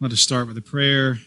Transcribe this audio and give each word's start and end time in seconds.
Let 0.00 0.12
us 0.12 0.20
start 0.20 0.46
with 0.46 0.56
a 0.56 0.62
prayer. 0.62 1.18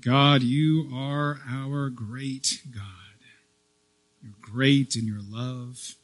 God, 0.00 0.42
you 0.42 0.90
are 0.92 1.38
our 1.48 1.88
great 1.88 2.60
God. 2.74 2.82
You're 4.20 4.34
great 4.40 4.96
in 4.96 5.06
your 5.06 5.20
love. 5.22 5.94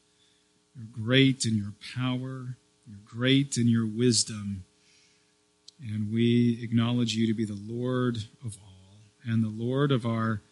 You're 0.77 0.87
great 0.93 1.45
in 1.45 1.57
your 1.57 1.73
power. 1.97 2.59
You're 2.87 3.01
great 3.05 3.57
in 3.57 3.67
your 3.67 3.89
wisdom. 3.89 4.67
And 5.83 6.13
we 6.13 6.61
acknowledge 6.63 7.17
you 7.17 7.27
to 7.27 7.35
be 7.35 7.45
the 7.45 7.59
Lord 7.61 8.19
of 8.45 8.57
all 8.63 9.01
and 9.25 9.43
the 9.43 9.49
Lord 9.49 9.91
of 9.91 10.07
our 10.07 10.43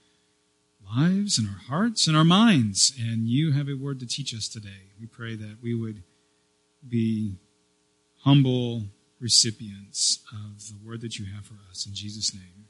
lives 0.96 1.38
and 1.38 1.46
our 1.46 1.60
hearts 1.68 2.08
and 2.08 2.16
our 2.16 2.24
minds. 2.24 2.92
And 2.98 3.28
you 3.28 3.52
have 3.52 3.68
a 3.68 3.74
word 3.74 4.00
to 4.00 4.08
teach 4.08 4.34
us 4.34 4.48
today. 4.48 4.90
We 4.98 5.06
pray 5.06 5.36
that 5.36 5.58
we 5.62 5.72
would 5.72 6.02
be 6.88 7.36
humble 8.24 8.86
recipients 9.24 10.22
of 10.30 10.68
the 10.68 10.86
word 10.86 11.00
that 11.00 11.18
you 11.18 11.24
have 11.34 11.46
for 11.46 11.54
us. 11.70 11.86
In 11.86 11.94
Jesus' 11.94 12.34
name, 12.34 12.66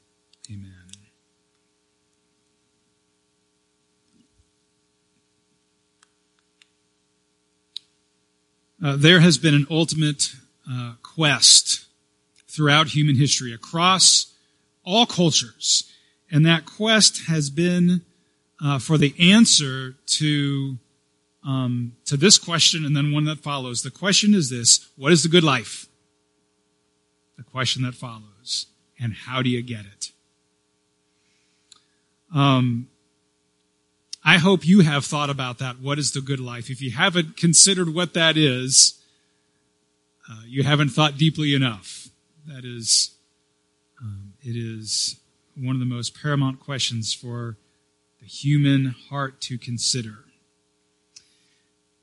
amen. 0.49 0.71
Uh, 8.83 8.95
there 8.95 9.19
has 9.19 9.37
been 9.37 9.53
an 9.53 9.67
ultimate 9.69 10.33
uh, 10.71 10.93
quest 11.03 11.85
throughout 12.47 12.87
human 12.87 13.17
history 13.17 13.53
across 13.53 14.33
all 14.85 15.05
cultures. 15.05 15.91
And 16.31 16.45
that 16.45 16.65
quest 16.65 17.25
has 17.27 17.49
been 17.49 18.01
uh, 18.63 18.79
for 18.79 18.97
the 18.97 19.13
answer 19.19 19.95
to 20.05 20.77
um, 21.43 21.95
to 22.05 22.17
this 22.17 22.39
question 22.39 22.85
and 22.85 22.95
then 22.95 23.11
one 23.11 23.25
that 23.25 23.39
follows. 23.39 23.83
The 23.83 23.91
question 23.91 24.33
is 24.33 24.49
this: 24.49 24.89
What 24.95 25.11
is 25.11 25.21
the 25.21 25.29
good 25.29 25.43
life? 25.43 25.87
The 27.37 27.43
question 27.43 27.83
that 27.83 27.95
follows, 27.95 28.67
and 28.99 29.13
how 29.13 29.41
do 29.41 29.49
you 29.49 29.61
get 29.61 29.85
it? 29.85 30.11
Um, 32.33 32.87
I 34.23 34.37
hope 34.37 34.65
you 34.65 34.81
have 34.81 35.05
thought 35.05 35.29
about 35.29 35.59
that. 35.59 35.79
What 35.79 35.99
is 35.99 36.11
the 36.11 36.21
good 36.21 36.39
life? 36.39 36.69
If 36.69 36.81
you 36.81 36.91
haven't 36.91 37.37
considered 37.37 37.93
what 37.93 38.13
that 38.13 38.37
is, 38.37 38.99
uh, 40.29 40.41
you 40.45 40.63
haven't 40.63 40.89
thought 40.89 41.17
deeply 41.17 41.53
enough. 41.53 42.09
That 42.47 42.65
is, 42.65 43.11
um, 44.01 44.33
it 44.41 44.55
is 44.55 45.19
one 45.55 45.75
of 45.75 45.79
the 45.79 45.85
most 45.85 46.19
paramount 46.19 46.59
questions 46.59 47.13
for 47.13 47.57
the 48.19 48.25
human 48.25 48.95
heart 49.09 49.41
to 49.41 49.57
consider. 49.57 50.25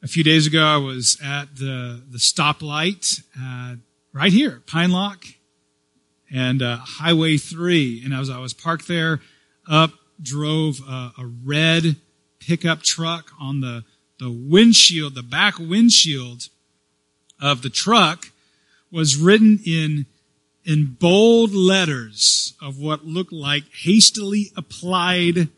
A 0.03 0.09
few 0.09 0.25
days 0.25 0.47
ago, 0.47 0.65
I 0.65 0.77
was 0.77 1.19
at 1.23 1.57
the, 1.57 2.03
the 2.09 2.19
stoplight 2.19 3.23
uh, 3.41 3.77
right 4.13 4.33
here, 4.33 4.63
Pine 4.67 4.91
Lock 4.91 5.25
and 6.31 6.63
uh, 6.63 6.79
Highway 6.79 7.37
3. 7.37 8.03
And 8.05 8.15
as 8.15 8.31
I 8.31 8.39
was 8.39 8.53
parked 8.53 8.89
there, 8.89 9.21
up 9.69 9.93
drove 10.21 10.81
a, 10.89 11.13
a 11.19 11.27
red 11.45 11.97
pickup 12.39 12.83
truck 12.83 13.31
on 13.41 13.61
the, 13.61 13.85
the 14.19 14.31
windshield, 14.31 15.15
the 15.15 15.23
back 15.23 15.59
windshield 15.59 16.49
of 17.41 17.63
the 17.63 17.71
truck 17.71 18.31
was 18.91 19.17
written 19.17 19.59
in 19.67 20.07
in 20.65 20.97
bold 20.99 21.53
letters 21.53 22.55
of 22.63 22.79
what 22.79 23.05
looked 23.05 23.33
like 23.33 23.65
hastily 23.83 24.53
applied 24.57 25.49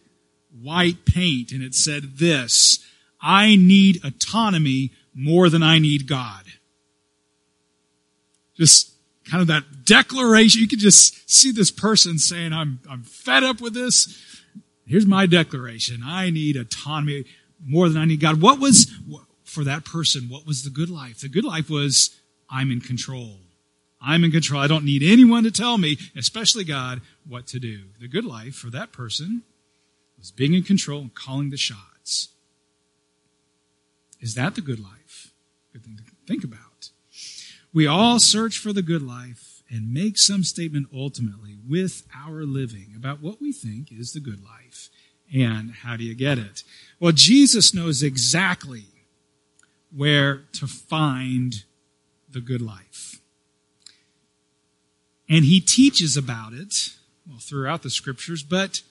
white 0.63 1.05
paint. 1.05 1.53
And 1.53 1.63
it 1.63 1.75
said 1.75 2.17
this, 2.17 2.79
I 3.21 3.57
need 3.57 4.03
autonomy 4.05 4.93
more 5.15 5.49
than 5.51 5.63
I 5.63 5.79
need 5.79 6.09
God. 6.09 6.44
Just 8.57 8.93
kind 9.29 9.41
of 9.41 9.47
that 9.49 9.85
declaration. 9.85 10.61
You 10.61 10.69
could 10.69 10.79
just 10.79 11.31
see 11.31 11.53
this 11.53 11.71
person 11.71 12.19
saying, 12.19 12.53
I'm, 12.53 12.81
I'm 12.91 13.03
fed 13.03 13.43
up 13.43 13.61
with 13.61 13.75
this. 13.75 14.21
Here's 14.87 15.07
my 15.07 15.27
declaration. 15.27 16.03
I 16.05 16.31
need 16.31 16.57
autonomy 16.57 17.25
more 17.65 17.89
than 17.89 18.01
I 18.01 18.05
need 18.05 18.21
God. 18.21 18.43
What 18.43 18.61
was, 18.61 18.93
for 19.45 19.65
that 19.65 19.85
person, 19.85 20.29
what 20.29 20.47
was 20.47 20.63
the 20.63 20.71
good 20.71 20.91
life? 20.91 21.21
The 21.21 21.29
good 21.29 21.45
life 21.45 21.71
was, 21.71 22.19
I'm 22.51 22.71
in 22.71 22.81
control. 22.81 23.39
I'm 24.01 24.23
in 24.23 24.31
control. 24.31 24.61
I 24.61 24.67
don't 24.67 24.85
need 24.85 25.03
anyone 25.03 25.45
to 25.45 25.51
tell 25.51 25.79
me, 25.79 25.97
especially 26.15 26.65
God, 26.65 27.01
what 27.27 27.47
to 27.49 27.59
do. 27.59 27.85
The 28.01 28.09
good 28.09 28.27
life 28.27 28.55
for 28.55 28.69
that 28.71 28.93
person 28.93 29.43
was 30.19 30.31
being 30.31 30.53
in 30.53 30.63
control 30.63 31.01
and 31.01 31.15
calling 31.15 31.49
the 31.51 31.57
shots. 31.57 32.29
Is 34.21 34.35
that 34.35 34.55
the 34.55 34.61
good 34.61 34.81
life? 34.81 35.33
Good 35.73 35.85
thing 35.85 35.97
to 35.97 36.03
think 36.27 36.45
about. 36.45 36.64
We 37.75 37.89
all 37.89 38.21
search 38.21 38.57
for 38.57 38.73
the 38.73 38.83
good 38.83 39.03
life 39.03 39.63
and 39.69 39.93
make 39.93 40.17
some 40.17 40.45
statement 40.45 40.87
ultimately 40.95 41.57
with 41.69 42.07
our 42.17 42.45
living 42.45 42.95
about 42.97 43.21
what 43.21 43.41
we 43.41 43.53
think 43.53 43.91
is 43.91 44.13
the 44.13 44.21
good 44.21 44.45
life 44.45 44.91
and 45.35 45.73
how 45.83 45.97
do 45.97 46.05
you 46.05 46.15
get 46.15 46.39
it. 46.39 46.63
Well, 47.01 47.11
Jesus 47.11 47.75
knows 47.75 48.01
exactly 48.01 48.85
where 49.95 50.45
to 50.53 50.69
find 50.69 51.65
the 52.31 52.41
good 52.41 52.63
life. 52.63 53.21
And 55.29 55.45
he 55.45 55.61
teaches 55.61 56.17
about 56.17 56.53
it 56.53 56.91
well, 57.29 57.39
throughout 57.41 57.83
the 57.83 57.91
scriptures, 57.91 58.45
but 58.45 58.83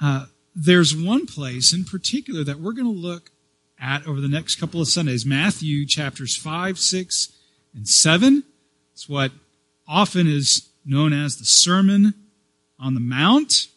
uh, 0.00 0.26
there's 0.54 0.96
one 0.96 1.26
place 1.26 1.74
in 1.74 1.84
particular 1.84 2.42
that 2.44 2.60
we're 2.60 2.72
going 2.72 2.86
to 2.86 2.90
look 2.90 3.30
at 3.80 4.06
over 4.06 4.20
the 4.20 4.28
next 4.28 4.56
couple 4.56 4.80
of 4.80 4.88
Sundays 4.88 5.26
Matthew 5.26 5.86
chapters 5.86 6.36
5, 6.36 6.78
6, 6.78 7.32
and 7.74 7.88
7. 7.88 8.44
It's 8.92 9.08
what 9.08 9.32
often 9.86 10.26
is 10.26 10.68
known 10.84 11.12
as 11.12 11.36
the 11.36 11.44
Sermon 11.44 12.14
on 12.78 12.94
the 12.94 13.00
Mount. 13.00 13.68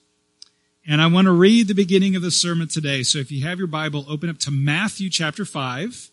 And 0.88 1.02
I 1.02 1.08
want 1.08 1.26
to 1.26 1.32
read 1.32 1.68
the 1.68 1.76
beginning 1.76 2.16
of 2.16 2.22
the 2.22 2.32
sermon 2.32 2.68
today. 2.68 3.04
So 3.04 3.20
if 3.20 3.32
you 3.32 3.46
have 3.46 3.59
your 3.59 3.68
Bible, 3.68 4.06
open 4.08 4.30
up 4.30 4.40
to 4.40 4.52
Matthew 4.52 5.09
chapter 5.09 5.46
5, 5.46 6.09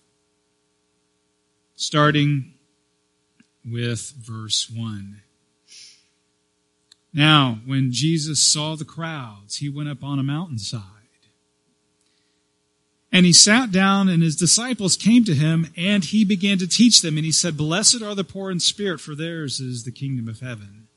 starting 1.77 2.53
with 3.65 4.13
verse 4.19 4.71
1. 4.71 5.23
Now, 7.15 7.61
when 7.65 7.91
Jesus 7.91 8.43
saw 8.43 8.77
the 8.77 8.85
crowds, 8.85 9.57
he 9.57 9.71
went 9.71 9.89
up 9.89 10.05
on 10.05 10.19
a 10.19 10.23
mountainside. 10.23 10.96
And 13.16 13.25
he 13.25 13.32
sat 13.32 13.72
down, 13.72 14.10
and 14.10 14.22
his 14.22 14.37
disciples 14.37 14.94
came 14.94 15.25
to 15.25 15.34
him, 15.34 15.72
and 15.75 16.04
he 16.04 16.22
began 16.22 16.59
to 16.59 16.66
teach 16.66 17.00
them. 17.00 17.16
And 17.16 17.25
he 17.25 17.32
said, 17.32 17.56
Blessed 17.56 18.03
are 18.03 18.15
the 18.15 18.25
poor 18.25 18.50
in 18.50 18.60
spirit, 18.60 19.00
for 19.00 19.15
theirs 19.15 19.59
is 19.59 19.84
the 19.84 19.91
kingdom 19.91 20.28
of 20.28 20.41
heaven. 20.41 20.88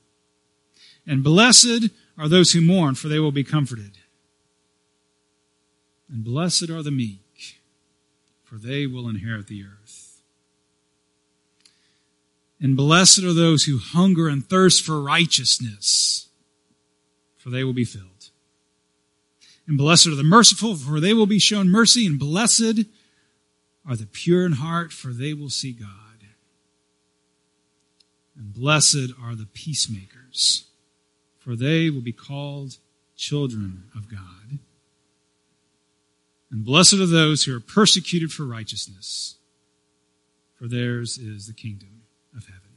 And 1.07 1.23
blessed 1.23 1.91
are 2.17 2.27
those 2.27 2.51
who 2.51 2.59
mourn, 2.59 2.95
for 2.95 3.07
they 3.07 3.19
will 3.19 3.31
be 3.31 3.45
comforted. 3.45 3.99
And 6.11 6.25
blessed 6.25 6.69
are 6.69 6.83
the 6.83 6.91
meek, 6.91 7.61
for 8.43 8.55
they 8.55 8.85
will 8.85 9.07
inherit 9.07 9.47
the 9.47 9.63
earth. 9.63 10.19
And 12.59 12.75
blessed 12.75 13.23
are 13.23 13.33
those 13.33 13.63
who 13.63 13.77
hunger 13.77 14.27
and 14.27 14.45
thirst 14.45 14.83
for 14.83 14.99
righteousness, 14.99 16.27
for 17.37 17.49
they 17.49 17.63
will 17.63 17.71
be 17.71 17.85
filled. 17.85 18.18
And 19.69 19.77
blessed 19.77 20.07
are 20.07 20.15
the 20.15 20.23
merciful, 20.23 20.75
for 20.75 20.99
they 20.99 21.13
will 21.13 21.27
be 21.27 21.37
shown 21.37 21.69
mercy. 21.69 22.07
And 22.07 22.17
blessed 22.17 22.85
are 23.87 23.95
the 23.95 24.07
pure 24.07 24.43
in 24.43 24.53
heart, 24.53 24.91
for 24.91 25.09
they 25.09 25.31
will 25.31 25.51
see 25.51 25.73
God. 25.73 25.87
And 28.35 28.51
blessed 28.51 29.11
are 29.21 29.35
the 29.35 29.45
peacemakers, 29.45 30.65
for 31.37 31.55
they 31.55 31.91
will 31.91 32.01
be 32.01 32.11
called 32.11 32.77
children 33.15 33.83
of 33.95 34.09
God. 34.09 34.57
And 36.49 36.65
blessed 36.65 36.95
are 36.95 37.05
those 37.05 37.43
who 37.43 37.55
are 37.55 37.59
persecuted 37.59 38.31
for 38.31 38.45
righteousness, 38.45 39.35
for 40.55 40.67
theirs 40.67 41.19
is 41.19 41.45
the 41.45 41.53
kingdom 41.53 42.01
of 42.35 42.47
heaven. 42.47 42.69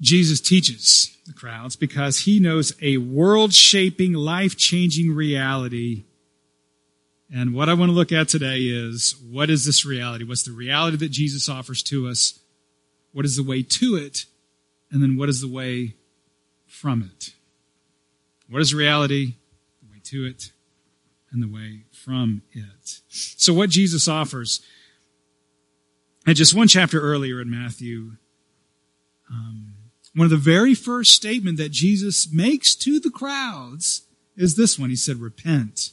Jesus 0.00 0.40
teaches 0.40 1.16
the 1.26 1.32
crowds 1.32 1.76
because 1.76 2.20
he 2.20 2.40
knows 2.40 2.72
a 2.80 2.96
world 2.96 3.52
shaping, 3.52 4.14
life 4.14 4.56
changing 4.56 5.14
reality. 5.14 6.04
And 7.32 7.54
what 7.54 7.68
I 7.68 7.74
want 7.74 7.90
to 7.90 7.94
look 7.94 8.10
at 8.10 8.28
today 8.28 8.60
is 8.60 9.14
what 9.30 9.50
is 9.50 9.64
this 9.64 9.84
reality? 9.84 10.24
What's 10.24 10.42
the 10.42 10.52
reality 10.52 10.96
that 10.98 11.10
Jesus 11.10 11.48
offers 11.48 11.82
to 11.84 12.08
us? 12.08 12.40
What 13.12 13.24
is 13.24 13.36
the 13.36 13.42
way 13.42 13.62
to 13.62 13.96
it? 13.96 14.24
And 14.90 15.02
then 15.02 15.16
what 15.16 15.28
is 15.28 15.40
the 15.40 15.48
way 15.48 15.94
from 16.66 17.02
it? 17.02 17.34
What 18.48 18.62
is 18.62 18.74
reality? 18.74 19.34
The 19.82 19.92
way 19.92 20.00
to 20.04 20.26
it 20.26 20.50
and 21.30 21.42
the 21.42 21.48
way 21.48 21.84
from 21.92 22.42
it. 22.52 23.00
So, 23.08 23.52
what 23.52 23.70
Jesus 23.70 24.08
offers, 24.08 24.60
and 26.26 26.34
just 26.34 26.54
one 26.54 26.68
chapter 26.68 27.00
earlier 27.00 27.40
in 27.40 27.50
Matthew, 27.50 28.12
um, 29.30 29.59
one 30.14 30.24
of 30.24 30.30
the 30.30 30.36
very 30.36 30.74
first 30.74 31.12
statement 31.12 31.56
that 31.58 31.70
Jesus 31.70 32.32
makes 32.32 32.74
to 32.76 32.98
the 32.98 33.10
crowds 33.10 34.02
is 34.36 34.56
this 34.56 34.78
one. 34.78 34.90
He 34.90 34.96
said, 34.96 35.16
Repent. 35.16 35.90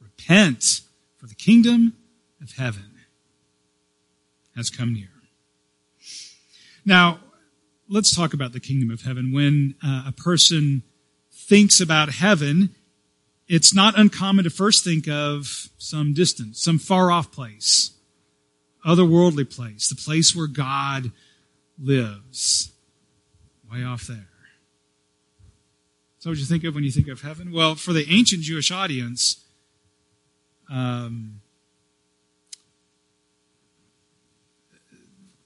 Repent 0.00 0.80
for 1.16 1.26
the 1.26 1.34
kingdom 1.34 1.94
of 2.40 2.52
heaven 2.52 2.90
has 4.56 4.70
come 4.70 4.92
near. 4.92 5.08
Now, 6.84 7.20
let's 7.88 8.14
talk 8.14 8.32
about 8.32 8.52
the 8.52 8.60
kingdom 8.60 8.90
of 8.90 9.02
heaven. 9.02 9.32
When 9.32 9.74
uh, 9.84 10.04
a 10.06 10.12
person 10.12 10.82
thinks 11.30 11.80
about 11.80 12.10
heaven, 12.10 12.74
it's 13.48 13.74
not 13.74 13.98
uncommon 13.98 14.44
to 14.44 14.50
first 14.50 14.84
think 14.84 15.08
of 15.08 15.68
some 15.76 16.14
distance, 16.14 16.62
some 16.62 16.78
far 16.78 17.10
off 17.10 17.32
place, 17.32 17.90
otherworldly 18.86 19.54
place, 19.54 19.88
the 19.88 19.96
place 19.96 20.34
where 20.34 20.46
God 20.46 21.10
lives, 21.78 22.72
way 23.72 23.84
off 23.84 24.06
there. 24.06 24.28
So, 26.18 26.30
what 26.30 26.34
do 26.34 26.40
you 26.40 26.46
think 26.46 26.64
of 26.64 26.74
when 26.74 26.84
you 26.84 26.90
think 26.90 27.08
of 27.08 27.22
heaven? 27.22 27.52
Well, 27.52 27.74
for 27.74 27.92
the 27.92 28.06
ancient 28.10 28.42
Jewish 28.42 28.70
audience, 28.70 29.42
um, 30.70 31.40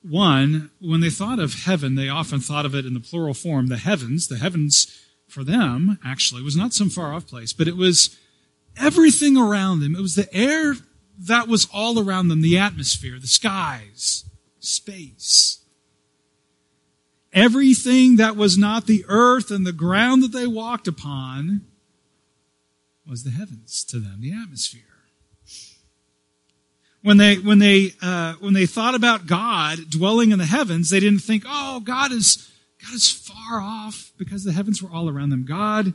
one, 0.02 0.70
when 0.80 1.00
they 1.00 1.10
thought 1.10 1.38
of 1.38 1.64
heaven, 1.64 1.94
they 1.94 2.08
often 2.08 2.40
thought 2.40 2.66
of 2.66 2.74
it 2.74 2.84
in 2.84 2.94
the 2.94 3.00
plural 3.00 3.34
form. 3.34 3.68
The 3.68 3.76
heavens, 3.76 4.28
the 4.28 4.38
heavens 4.38 5.00
for 5.28 5.44
them, 5.44 5.98
actually, 6.04 6.42
was 6.42 6.56
not 6.56 6.74
some 6.74 6.90
far 6.90 7.14
off 7.14 7.26
place, 7.26 7.52
but 7.52 7.68
it 7.68 7.76
was 7.76 8.18
everything 8.76 9.36
around 9.36 9.80
them. 9.80 9.94
It 9.94 10.02
was 10.02 10.16
the 10.16 10.32
air 10.34 10.74
that 11.18 11.48
was 11.48 11.68
all 11.72 11.98
around 11.98 12.28
them, 12.28 12.42
the 12.42 12.58
atmosphere, 12.58 13.18
the 13.20 13.26
skies, 13.26 14.24
space. 14.58 15.63
Everything 17.34 18.16
that 18.16 18.36
was 18.36 18.56
not 18.56 18.86
the 18.86 19.04
earth 19.08 19.50
and 19.50 19.66
the 19.66 19.72
ground 19.72 20.22
that 20.22 20.32
they 20.32 20.46
walked 20.46 20.86
upon 20.86 21.62
was 23.06 23.24
the 23.24 23.30
heavens 23.30 23.82
to 23.84 23.98
them, 23.98 24.20
the 24.20 24.32
atmosphere. 24.32 24.82
When 27.02 27.16
they, 27.18 27.34
when 27.36 27.58
they, 27.58 27.90
uh, 28.00 28.34
when 28.34 28.54
they 28.54 28.66
thought 28.66 28.94
about 28.94 29.26
God 29.26 29.90
dwelling 29.90 30.30
in 30.30 30.38
the 30.38 30.46
heavens, 30.46 30.88
they 30.88 31.00
didn't 31.00 31.18
think, 31.18 31.42
oh, 31.46 31.80
God 31.80 32.12
is, 32.12 32.50
God 32.80 32.94
is 32.94 33.10
far 33.10 33.60
off 33.60 34.12
because 34.16 34.44
the 34.44 34.52
heavens 34.52 34.82
were 34.82 34.90
all 34.90 35.10
around 35.10 35.30
them. 35.30 35.44
God 35.44 35.92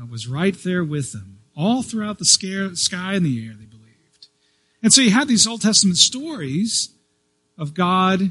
uh, 0.00 0.06
was 0.06 0.28
right 0.28 0.56
there 0.62 0.84
with 0.84 1.12
them, 1.12 1.40
all 1.56 1.82
throughout 1.82 2.18
the 2.18 2.24
sky 2.24 3.14
and 3.14 3.26
the 3.26 3.46
air, 3.46 3.52
they 3.58 3.66
believed. 3.66 4.28
And 4.82 4.92
so 4.92 5.02
you 5.02 5.10
have 5.10 5.28
these 5.28 5.46
Old 5.46 5.60
Testament 5.60 5.98
stories 5.98 6.94
of 7.58 7.74
God 7.74 8.30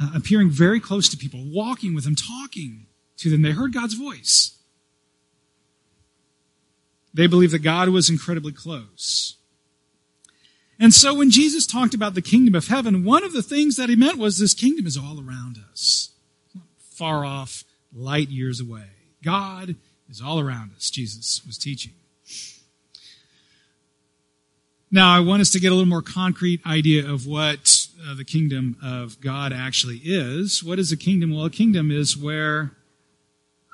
uh, 0.00 0.10
appearing 0.14 0.50
very 0.50 0.80
close 0.80 1.08
to 1.08 1.16
people, 1.16 1.42
walking 1.44 1.94
with 1.94 2.04
them, 2.04 2.14
talking 2.14 2.86
to 3.18 3.30
them. 3.30 3.42
They 3.42 3.52
heard 3.52 3.72
God's 3.72 3.94
voice. 3.94 4.58
They 7.14 7.26
believed 7.26 7.52
that 7.52 7.60
God 7.60 7.88
was 7.88 8.10
incredibly 8.10 8.52
close. 8.52 9.36
And 10.78 10.92
so 10.92 11.14
when 11.14 11.30
Jesus 11.30 11.66
talked 11.66 11.94
about 11.94 12.14
the 12.14 12.20
kingdom 12.20 12.54
of 12.54 12.68
heaven, 12.68 13.04
one 13.04 13.24
of 13.24 13.32
the 13.32 13.42
things 13.42 13.76
that 13.76 13.88
he 13.88 13.96
meant 13.96 14.18
was 14.18 14.38
this 14.38 14.52
kingdom 14.52 14.86
is 14.86 14.98
all 14.98 15.18
around 15.18 15.58
us 15.72 16.10
far 16.96 17.24
off, 17.24 17.64
light 17.94 18.28
years 18.28 18.60
away. 18.60 18.88
God 19.22 19.76
is 20.08 20.20
all 20.20 20.40
around 20.40 20.72
us, 20.74 20.90
Jesus 20.90 21.42
was 21.46 21.58
teaching. 21.58 21.92
Now, 24.90 25.14
I 25.14 25.20
want 25.20 25.42
us 25.42 25.50
to 25.50 25.60
get 25.60 25.72
a 25.72 25.74
little 25.74 25.88
more 25.88 26.02
concrete 26.02 26.60
idea 26.64 27.10
of 27.10 27.26
what 27.26 27.75
uh, 28.04 28.14
the 28.14 28.24
kingdom 28.24 28.76
of 28.82 29.20
God 29.20 29.52
actually 29.52 30.00
is. 30.04 30.62
What 30.62 30.78
is 30.78 30.92
a 30.92 30.96
kingdom? 30.96 31.34
Well, 31.34 31.46
a 31.46 31.50
kingdom 31.50 31.90
is 31.90 32.16
where 32.16 32.72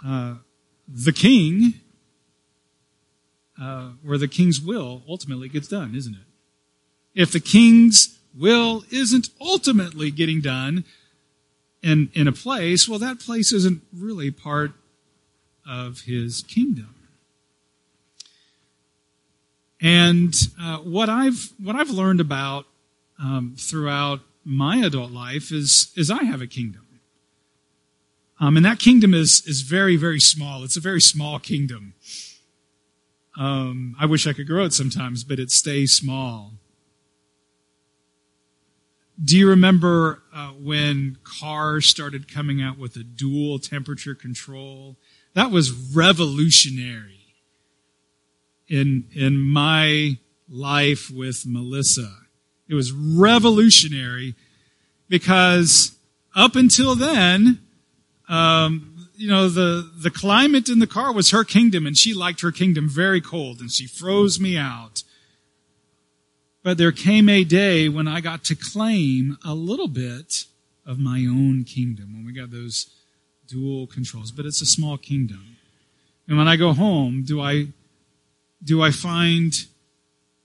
uh, 0.05 0.37
the 0.89 1.13
king, 1.13 1.75
uh, 3.61 3.91
where 4.03 4.19
the 4.19 4.29
king's 4.29 4.61
will 4.61 5.03
ultimately 5.09 5.49
gets 5.49 5.69
done, 5.69 5.95
isn't 5.95 6.15
it? 6.15 7.21
If 7.21 7.33
the 7.33 7.41
king's 7.41 8.19
will 8.37 8.85
isn't 8.91 9.29
ultimately 9.41 10.11
getting 10.11 10.41
done, 10.41 10.85
in, 11.83 12.11
in 12.15 12.29
a 12.29 12.33
place, 12.33 12.89
well, 12.89 12.99
that 13.01 13.19
place 13.19 13.53
isn't 13.53 13.83
really 13.93 14.31
part 14.31 14.73
of 15.69 16.03
his 16.03 16.43
kingdom. 16.43 16.95
And 19.81 20.33
uh, 20.61 20.79
what 20.79 21.09
I've 21.09 21.53
what 21.59 21.75
I've 21.75 21.91
learned 21.91 22.21
about 22.21 22.67
um, 23.23 23.55
throughout 23.59 24.21
my 24.45 24.79
adult 24.79 25.13
life 25.13 25.53
is 25.53 25.93
is 25.97 26.11
I 26.11 26.25
have 26.25 26.41
a 26.41 26.47
kingdom, 26.47 26.87
um, 28.41 28.57
and 28.57 28.67
that 28.67 28.79
kingdom 28.79 29.15
is 29.15 29.43
is 29.47 29.63
very 29.63 29.97
very 29.97 30.21
small. 30.21 30.65
It's 30.65 30.77
a 30.77 30.81
very 30.81 31.01
small 31.01 31.39
kingdom. 31.39 31.95
Um, 33.39 33.97
I 33.99 34.07
wish 34.07 34.27
I 34.27 34.33
could 34.33 34.47
grow 34.47 34.65
it 34.65 34.73
sometimes, 34.75 35.25
but 35.25 35.39
it 35.39 35.51
stays 35.51 35.93
small. 35.93 36.53
Do 39.23 39.39
you 39.39 39.49
remember 39.49 40.23
uh, 40.35 40.49
when 40.49 41.19
cars 41.23 41.87
started 41.87 42.33
coming 42.33 42.61
out 42.61 42.79
with 42.79 42.97
a 42.97 43.05
dual 43.05 43.59
temperature 43.59 44.15
control? 44.15 44.97
That 45.35 45.51
was 45.51 45.71
revolutionary 45.71 47.37
in, 48.69 49.05
in 49.15 49.39
my 49.39 50.19
life 50.49 51.11
with 51.11 51.45
Melissa. 51.47 52.22
It 52.73 52.75
was 52.75 52.91
revolutionary 52.91 54.35
because 55.07 55.95
up 56.35 56.57
until 56.57 56.95
then, 56.95 57.59
um, 58.31 59.09
you 59.15 59.29
know, 59.29 59.51
the, 59.51 59.91
the 59.95 60.11
climate 60.11 60.71
in 60.71 60.79
the 60.79 60.87
car 60.87 61.13
was 61.13 61.33
her 61.33 61.45
kingdom 61.45 61.87
and 61.87 61.99
she 61.99 62.15
liked 62.15 62.41
her 62.41 62.51
kingdom 62.51 62.89
very 62.89 63.21
cold 63.21 63.61
and 63.61 63.71
she 63.71 63.87
froze 63.87 64.41
me 64.41 64.57
out. 64.57 65.03
But 66.63 66.79
there 66.79 66.93
came 66.93 67.29
a 67.29 67.45
day 67.45 67.91
when 67.91 68.09
I 68.09 68.23
got 68.23 68.43
to 68.45 68.55
claim 68.55 69.37
a 69.45 69.53
little 69.53 69.87
bit 69.89 70.47
of 70.87 70.99
my 70.99 71.27
own 71.29 71.65
kingdom 71.65 72.15
when 72.15 72.25
we 72.25 72.33
got 72.33 72.51
those 72.51 72.89
dual 73.47 73.87
controls. 73.87 74.33
But 74.33 74.47
it's 74.47 74.63
a 74.63 74.67
small 74.67 74.97
kingdom. 74.97 75.59
And 76.27 76.39
when 76.39 76.49
I 76.49 76.57
go 76.57 76.73
home, 76.73 77.23
do 77.23 77.39
I, 77.39 77.67
do 78.65 78.83
I 78.83 78.93
find 78.93 79.53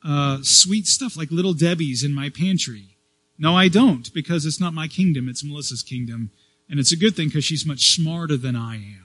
uh, 0.06 0.40
sweet 0.42 0.88
stuff 0.88 1.18
like 1.18 1.32
little 1.32 1.54
Debbie's 1.54 2.04
in 2.04 2.14
my 2.14 2.30
pantry? 2.30 2.98
No, 3.38 3.56
I 3.56 3.68
don't, 3.68 4.12
because 4.14 4.46
it's 4.46 4.60
not 4.60 4.74
my 4.74 4.88
kingdom, 4.88 5.30
it's 5.30 5.44
Melissa's 5.44 5.84
kingdom. 5.84 6.32
And 6.70 6.80
it's 6.80 6.92
a 6.92 6.98
good 6.98 7.16
thing 7.16 7.28
because 7.28 7.46
she's 7.46 7.66
much 7.66 7.96
smarter 7.96 8.36
than 8.36 8.56
I 8.56 8.76
am. 8.76 9.04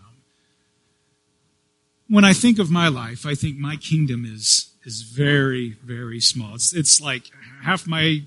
When 2.08 2.24
I 2.24 2.32
think 2.32 2.58
of 2.58 2.70
my 2.70 2.88
life, 2.88 3.24
I 3.24 3.34
think 3.34 3.56
my 3.56 3.76
kingdom 3.76 4.24
is 4.24 4.72
is 4.84 5.02
very, 5.02 5.76
very 5.84 6.20
small. 6.20 6.56
It's, 6.56 6.74
it's 6.74 7.00
like 7.00 7.30
half 7.62 7.86
my 7.86 8.22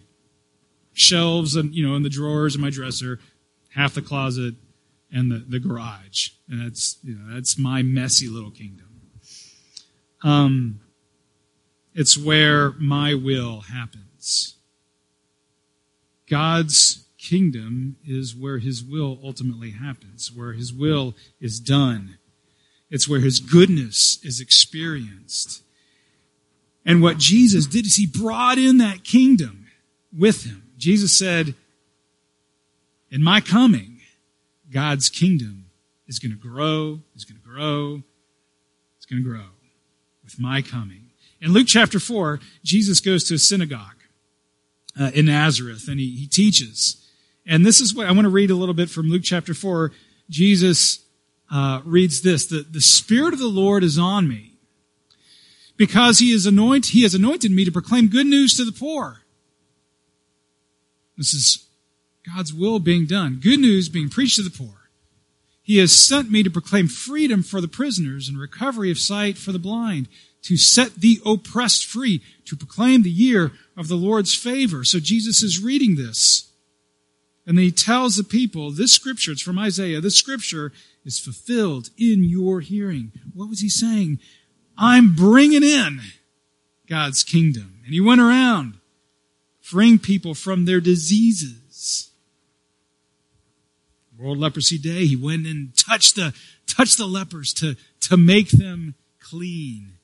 shelves 0.94 1.56
and, 1.56 1.76
you 1.76 1.86
know, 1.86 1.96
in 1.96 2.04
the 2.04 2.10
drawers 2.10 2.56
in 2.56 2.62
my 2.62 2.70
dresser, 2.70 3.20
half 3.74 3.94
the 3.94 4.02
closet 4.02 4.56
and 5.12 5.30
the, 5.30 5.40
the 5.40 5.60
garage. 5.60 6.30
And 6.50 6.66
that's, 6.66 6.98
you 7.04 7.16
know, 7.16 7.34
that's 7.34 7.58
my 7.58 7.82
messy 7.82 8.30
little 8.30 8.52
kingdom. 8.52 9.02
Um, 10.24 10.80
it's 11.96 12.18
where 12.18 12.74
my 12.74 13.14
will 13.14 13.62
happens. 13.62 14.56
God's 16.30 17.06
kingdom 17.18 17.96
is 18.06 18.36
where 18.36 18.60
his 18.60 18.84
will 18.84 19.18
ultimately 19.24 19.72
happens, 19.72 20.32
where 20.32 20.54
his 20.54 20.74
will 20.74 21.16
is 21.40 21.60
done. 21.60 22.18
It's 22.92 23.08
where 23.08 23.22
his 23.22 23.40
goodness 23.40 24.20
is 24.24 24.40
experienced. 24.40 25.64
And 26.86 27.02
what 27.02 27.18
Jesus 27.18 27.66
did 27.66 27.86
is 27.86 27.96
he 27.96 28.06
brought 28.06 28.58
in 28.58 28.78
that 28.78 29.04
kingdom 29.04 29.66
with 30.16 30.44
him. 30.44 30.64
Jesus 30.78 31.18
said, 31.18 31.56
in 33.10 33.24
my 33.24 33.40
coming, 33.42 34.02
God's 34.70 35.10
kingdom 35.10 35.66
is 36.08 36.20
going 36.20 36.32
to 36.32 36.38
grow, 36.38 37.00
is 37.16 37.26
going 37.26 37.40
to 37.40 37.48
grow, 37.48 38.04
it's 38.98 39.06
going 39.06 39.24
to 39.24 39.30
grow 39.30 39.46
with 40.24 40.40
my 40.40 40.62
coming. 40.62 41.05
In 41.46 41.54
Luke 41.54 41.68
chapter 41.68 42.00
4, 42.00 42.40
Jesus 42.64 43.00
goes 43.00 43.24
to 43.26 43.36
a 43.36 43.38
synagogue 43.38 44.02
uh, 45.00 45.12
in 45.14 45.28
Nazareth 45.28 45.88
and 45.88 46.00
he, 46.00 46.10
he 46.18 46.26
teaches. 46.26 47.08
And 47.46 47.64
this 47.64 47.80
is 47.80 47.94
what 47.94 48.08
I 48.08 48.12
want 48.14 48.24
to 48.24 48.30
read 48.30 48.50
a 48.50 48.56
little 48.56 48.74
bit 48.74 48.90
from 48.90 49.10
Luke 49.10 49.22
chapter 49.24 49.54
4. 49.54 49.92
Jesus 50.28 51.06
uh, 51.54 51.82
reads 51.86 52.24
this 52.24 52.48
the, 52.48 52.66
the 52.68 52.82
Spirit 52.82 53.32
of 53.32 53.40
the 53.40 53.46
Lord 53.46 53.84
is 53.84 54.00
on 54.00 54.28
me 54.28 54.54
because 55.78 56.18
he 56.18 56.32
is 56.32 56.48
anointed, 56.48 56.94
he 56.94 57.04
has 57.04 57.14
anointed 57.14 57.52
me 57.52 57.64
to 57.64 57.72
proclaim 57.72 58.08
good 58.08 58.26
news 58.26 58.58
to 58.58 58.66
the 58.66 58.72
poor. 58.72 59.22
This 61.16 61.36
is 61.36 61.68
God's 62.26 62.56
will 62.56 62.80
being 62.80 63.06
done. 63.06 63.40
Good 63.40 63.60
news 63.60 63.88
being 63.88 64.10
preached 64.10 64.38
to 64.38 64.42
the 64.42 64.50
poor. 64.50 64.90
He 65.62 65.78
has 65.78 65.96
sent 65.96 66.32
me 66.32 66.42
to 66.42 66.50
proclaim 66.50 66.88
freedom 66.88 67.44
for 67.44 67.62
the 67.62 67.68
prisoners 67.68 68.28
and 68.28 68.40
recovery 68.40 68.90
of 68.90 68.98
sight 68.98 69.38
for 69.38 69.52
the 69.52 69.60
blind, 69.60 70.08
to 70.46 70.58
set 70.58 70.96
the 70.96 71.20
oppressed 71.26 71.86
free, 71.86 72.22
to 72.46 72.56
proclaim 72.56 73.02
the 73.02 73.10
year 73.10 73.52
of 73.76 73.88
the 73.88 73.96
Lord's 73.96 74.36
favor. 74.36 74.84
So 74.84 75.00
Jesus 75.00 75.42
is 75.42 75.64
reading 75.64 75.96
this. 75.96 76.52
And 77.48 77.58
then 77.58 77.66
he 77.66 77.72
tells 77.72 78.16
the 78.16 78.24
people, 78.24 78.72
this 78.72 78.94
scripture, 78.94 79.32
it's 79.32 79.42
from 79.42 79.58
Isaiah, 79.58 80.02
this 80.02 80.16
scripture 80.16 80.72
is 81.04 81.20
fulfilled 81.20 81.90
in 81.98 82.24
your 82.24 82.62
hearing. 82.62 83.12
What 83.34 83.50
was 83.50 83.62
he 83.62 83.70
saying? 83.70 84.20
I'm 84.78 85.16
bringing 85.16 85.64
in 85.64 86.02
God's 86.88 87.24
kingdom. 87.24 87.80
And 87.84 87.94
he 87.94 88.02
went 88.02 88.22
around 88.22 88.76
freeing 89.62 89.98
people 89.98 90.36
from 90.36 90.66
their 90.66 90.80
diseases. 90.80 92.12
World 94.18 94.38
Leprosy 94.38 94.78
Day, 94.78 95.08
he 95.08 95.16
went 95.16 95.48
and 95.48 95.76
touched 95.76 96.16
the, 96.16 96.36
touched 96.68 96.98
the 96.98 97.08
lepers 97.08 97.52
to, 97.56 97.76
to 98.02 98.16
make 98.16 98.50
them 98.50 98.94
clean. 99.20 99.95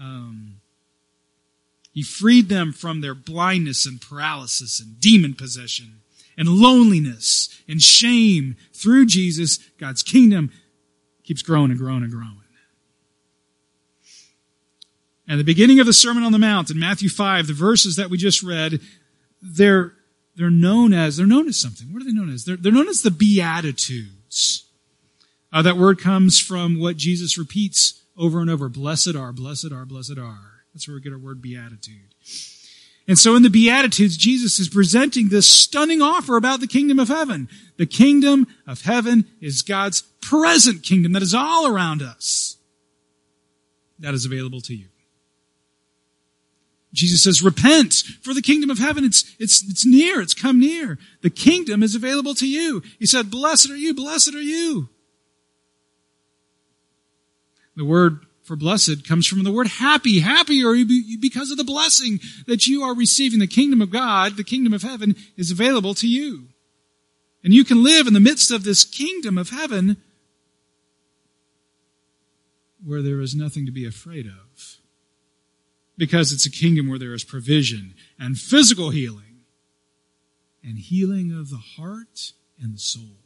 Um, 0.00 0.60
he 1.92 2.02
freed 2.02 2.48
them 2.48 2.72
from 2.72 3.00
their 3.00 3.14
blindness 3.14 3.86
and 3.86 4.00
paralysis 4.00 4.80
and 4.80 4.98
demon 4.98 5.34
possession 5.34 6.00
and 6.36 6.48
loneliness 6.48 7.62
and 7.68 7.80
shame 7.80 8.56
through 8.72 9.06
Jesus. 9.06 9.58
God's 9.78 10.02
kingdom 10.02 10.50
keeps 11.22 11.42
growing 11.42 11.70
and 11.70 11.78
growing 11.78 12.02
and 12.02 12.12
growing. 12.12 12.38
And 15.26 15.40
the 15.40 15.44
beginning 15.44 15.80
of 15.80 15.86
the 15.86 15.92
Sermon 15.92 16.22
on 16.22 16.32
the 16.32 16.38
Mount 16.38 16.70
in 16.70 16.78
Matthew 16.78 17.08
5, 17.08 17.46
the 17.46 17.54
verses 17.54 17.96
that 17.96 18.10
we 18.10 18.18
just 18.18 18.42
read, 18.42 18.80
they're, 19.40 19.92
they're 20.36 20.50
known 20.50 20.92
as, 20.92 21.16
they're 21.16 21.26
known 21.26 21.48
as 21.48 21.58
something. 21.58 21.92
What 21.92 22.02
are 22.02 22.04
they 22.04 22.12
known 22.12 22.30
as? 22.30 22.44
They're, 22.44 22.56
they're 22.56 22.72
known 22.72 22.88
as 22.88 23.02
the 23.02 23.10
Beatitudes. 23.10 24.66
Uh, 25.52 25.62
that 25.62 25.78
word 25.78 25.98
comes 25.98 26.38
from 26.38 26.78
what 26.78 26.96
Jesus 26.96 27.38
repeats 27.38 28.02
over 28.16 28.40
and 28.40 28.50
over. 28.50 28.68
Blessed 28.68 29.14
are, 29.14 29.32
blessed 29.32 29.72
are, 29.72 29.84
blessed 29.84 30.18
are. 30.18 30.62
That's 30.72 30.88
where 30.88 30.96
we 30.96 31.00
get 31.00 31.12
our 31.12 31.18
word 31.18 31.40
beatitude. 31.40 32.14
And 33.06 33.18
so 33.18 33.36
in 33.36 33.42
the 33.42 33.50
Beatitudes, 33.50 34.16
Jesus 34.16 34.58
is 34.58 34.68
presenting 34.68 35.28
this 35.28 35.46
stunning 35.46 36.00
offer 36.00 36.36
about 36.36 36.60
the 36.60 36.66
kingdom 36.66 36.98
of 36.98 37.08
heaven. 37.08 37.48
The 37.76 37.86
kingdom 37.86 38.46
of 38.66 38.82
heaven 38.82 39.26
is 39.40 39.62
God's 39.62 40.02
present 40.22 40.82
kingdom 40.82 41.12
that 41.12 41.22
is 41.22 41.34
all 41.34 41.66
around 41.66 42.00
us. 42.00 42.56
That 43.98 44.14
is 44.14 44.24
available 44.24 44.62
to 44.62 44.74
you. 44.74 44.86
Jesus 46.94 47.24
says, 47.24 47.42
repent 47.42 47.92
for 48.22 48.32
the 48.32 48.40
kingdom 48.40 48.70
of 48.70 48.78
heaven. 48.78 49.04
It's, 49.04 49.34
it's, 49.38 49.68
it's 49.68 49.84
near. 49.84 50.20
It's 50.20 50.32
come 50.32 50.60
near. 50.60 50.98
The 51.22 51.30
kingdom 51.30 51.82
is 51.82 51.94
available 51.94 52.34
to 52.36 52.48
you. 52.48 52.82
He 52.98 53.06
said, 53.06 53.30
blessed 53.30 53.70
are 53.70 53.76
you. 53.76 53.94
Blessed 53.94 54.34
are 54.34 54.40
you. 54.40 54.88
The 57.76 57.84
word 57.84 58.26
for 58.42 58.56
blessed 58.56 59.08
comes 59.08 59.26
from 59.26 59.42
the 59.42 59.52
word 59.52 59.66
happy. 59.66 60.20
Happy 60.20 60.62
are 60.64 60.74
you 60.74 61.18
because 61.18 61.50
of 61.50 61.56
the 61.56 61.64
blessing 61.64 62.20
that 62.46 62.66
you 62.66 62.82
are 62.82 62.94
receiving. 62.94 63.38
The 63.38 63.46
kingdom 63.46 63.80
of 63.80 63.90
God, 63.90 64.36
the 64.36 64.44
kingdom 64.44 64.72
of 64.72 64.82
heaven 64.82 65.16
is 65.36 65.50
available 65.50 65.94
to 65.94 66.08
you. 66.08 66.48
And 67.42 67.52
you 67.52 67.64
can 67.64 67.82
live 67.82 68.06
in 68.06 68.14
the 68.14 68.20
midst 68.20 68.50
of 68.50 68.64
this 68.64 68.84
kingdom 68.84 69.36
of 69.38 69.50
heaven 69.50 69.96
where 72.84 73.02
there 73.02 73.20
is 73.20 73.34
nothing 73.34 73.64
to 73.66 73.72
be 73.72 73.86
afraid 73.86 74.26
of 74.26 74.78
because 75.96 76.32
it's 76.32 76.46
a 76.46 76.50
kingdom 76.50 76.88
where 76.88 76.98
there 76.98 77.14
is 77.14 77.24
provision 77.24 77.94
and 78.18 78.38
physical 78.38 78.90
healing 78.90 79.40
and 80.62 80.78
healing 80.78 81.32
of 81.32 81.50
the 81.50 81.56
heart 81.56 82.32
and 82.60 82.74
the 82.74 82.78
soul. 82.78 83.23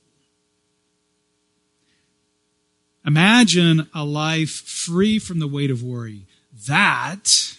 Imagine 3.09 3.89
a 3.95 4.05
life 4.05 4.51
free 4.51 5.19
from 5.19 5.39
the 5.39 5.49
weight 5.49 5.71
of 5.71 5.83
worry. 5.83 6.27
That, 6.67 7.55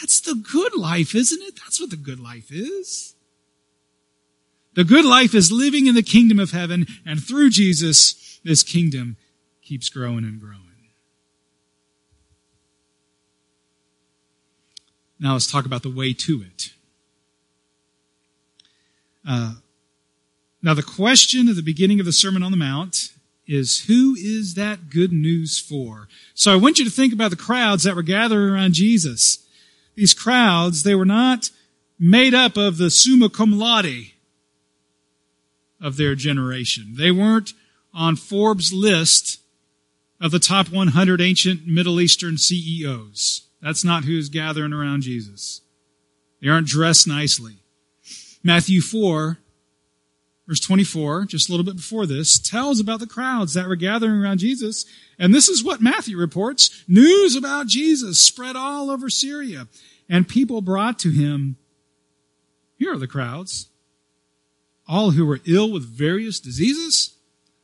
that's 0.00 0.22
the 0.22 0.34
good 0.34 0.74
life, 0.74 1.14
isn't 1.14 1.42
it? 1.42 1.56
That's 1.56 1.78
what 1.78 1.90
the 1.90 1.96
good 1.96 2.18
life 2.18 2.50
is. 2.50 3.14
The 4.72 4.84
good 4.84 5.04
life 5.04 5.34
is 5.34 5.52
living 5.52 5.86
in 5.86 5.94
the 5.94 6.02
kingdom 6.02 6.38
of 6.38 6.52
heaven, 6.52 6.86
and 7.04 7.22
through 7.22 7.50
Jesus, 7.50 8.40
this 8.42 8.62
kingdom 8.62 9.18
keeps 9.60 9.90
growing 9.90 10.24
and 10.24 10.40
growing. 10.40 10.60
Now 15.20 15.34
let's 15.34 15.52
talk 15.52 15.66
about 15.66 15.82
the 15.82 15.90
way 15.90 16.14
to 16.14 16.42
it. 16.42 16.72
Uh, 19.28 19.56
now, 20.62 20.72
the 20.72 20.82
question 20.82 21.48
at 21.50 21.56
the 21.56 21.62
beginning 21.62 22.00
of 22.00 22.06
the 22.06 22.12
Sermon 22.12 22.42
on 22.42 22.50
the 22.50 22.56
Mount 22.56 23.10
is 23.46 23.84
who 23.84 24.14
is 24.16 24.54
that 24.54 24.90
good 24.90 25.12
news 25.12 25.58
for? 25.58 26.08
So 26.34 26.52
I 26.52 26.56
want 26.56 26.78
you 26.78 26.84
to 26.84 26.90
think 26.90 27.12
about 27.12 27.30
the 27.30 27.36
crowds 27.36 27.84
that 27.84 27.96
were 27.96 28.02
gathering 28.02 28.50
around 28.50 28.74
Jesus. 28.74 29.46
These 29.94 30.14
crowds, 30.14 30.82
they 30.82 30.94
were 30.94 31.04
not 31.04 31.50
made 31.98 32.34
up 32.34 32.56
of 32.56 32.78
the 32.78 32.90
summa 32.90 33.28
cum 33.28 33.58
laude 33.58 34.12
of 35.80 35.96
their 35.96 36.14
generation. 36.14 36.94
They 36.96 37.10
weren't 37.10 37.52
on 37.92 38.16
Forbes' 38.16 38.72
list 38.72 39.40
of 40.20 40.30
the 40.30 40.38
top 40.38 40.70
100 40.70 41.20
ancient 41.20 41.66
Middle 41.66 42.00
Eastern 42.00 42.38
CEOs. 42.38 43.42
That's 43.60 43.84
not 43.84 44.04
who's 44.04 44.28
gathering 44.28 44.72
around 44.72 45.02
Jesus. 45.02 45.60
They 46.40 46.48
aren't 46.48 46.66
dressed 46.66 47.06
nicely. 47.06 47.58
Matthew 48.42 48.80
4, 48.80 49.38
verse 50.46 50.60
24, 50.60 51.24
just 51.26 51.48
a 51.48 51.52
little 51.52 51.64
bit 51.64 51.76
before 51.76 52.06
this, 52.06 52.38
tells 52.38 52.80
about 52.80 53.00
the 53.00 53.06
crowds 53.06 53.54
that 53.54 53.66
were 53.66 53.76
gathering 53.76 54.20
around 54.20 54.38
Jesus. 54.38 54.84
And 55.18 55.34
this 55.34 55.48
is 55.48 55.64
what 55.64 55.80
Matthew 55.80 56.18
reports. 56.18 56.84
News 56.86 57.34
about 57.34 57.66
Jesus 57.66 58.18
spread 58.18 58.56
all 58.56 58.90
over 58.90 59.08
Syria. 59.08 59.68
And 60.08 60.28
people 60.28 60.60
brought 60.60 60.98
to 61.00 61.10
him, 61.10 61.56
here 62.76 62.92
are 62.92 62.98
the 62.98 63.06
crowds, 63.06 63.68
all 64.86 65.12
who 65.12 65.24
were 65.24 65.40
ill 65.46 65.72
with 65.72 65.84
various 65.84 66.40
diseases, 66.40 67.14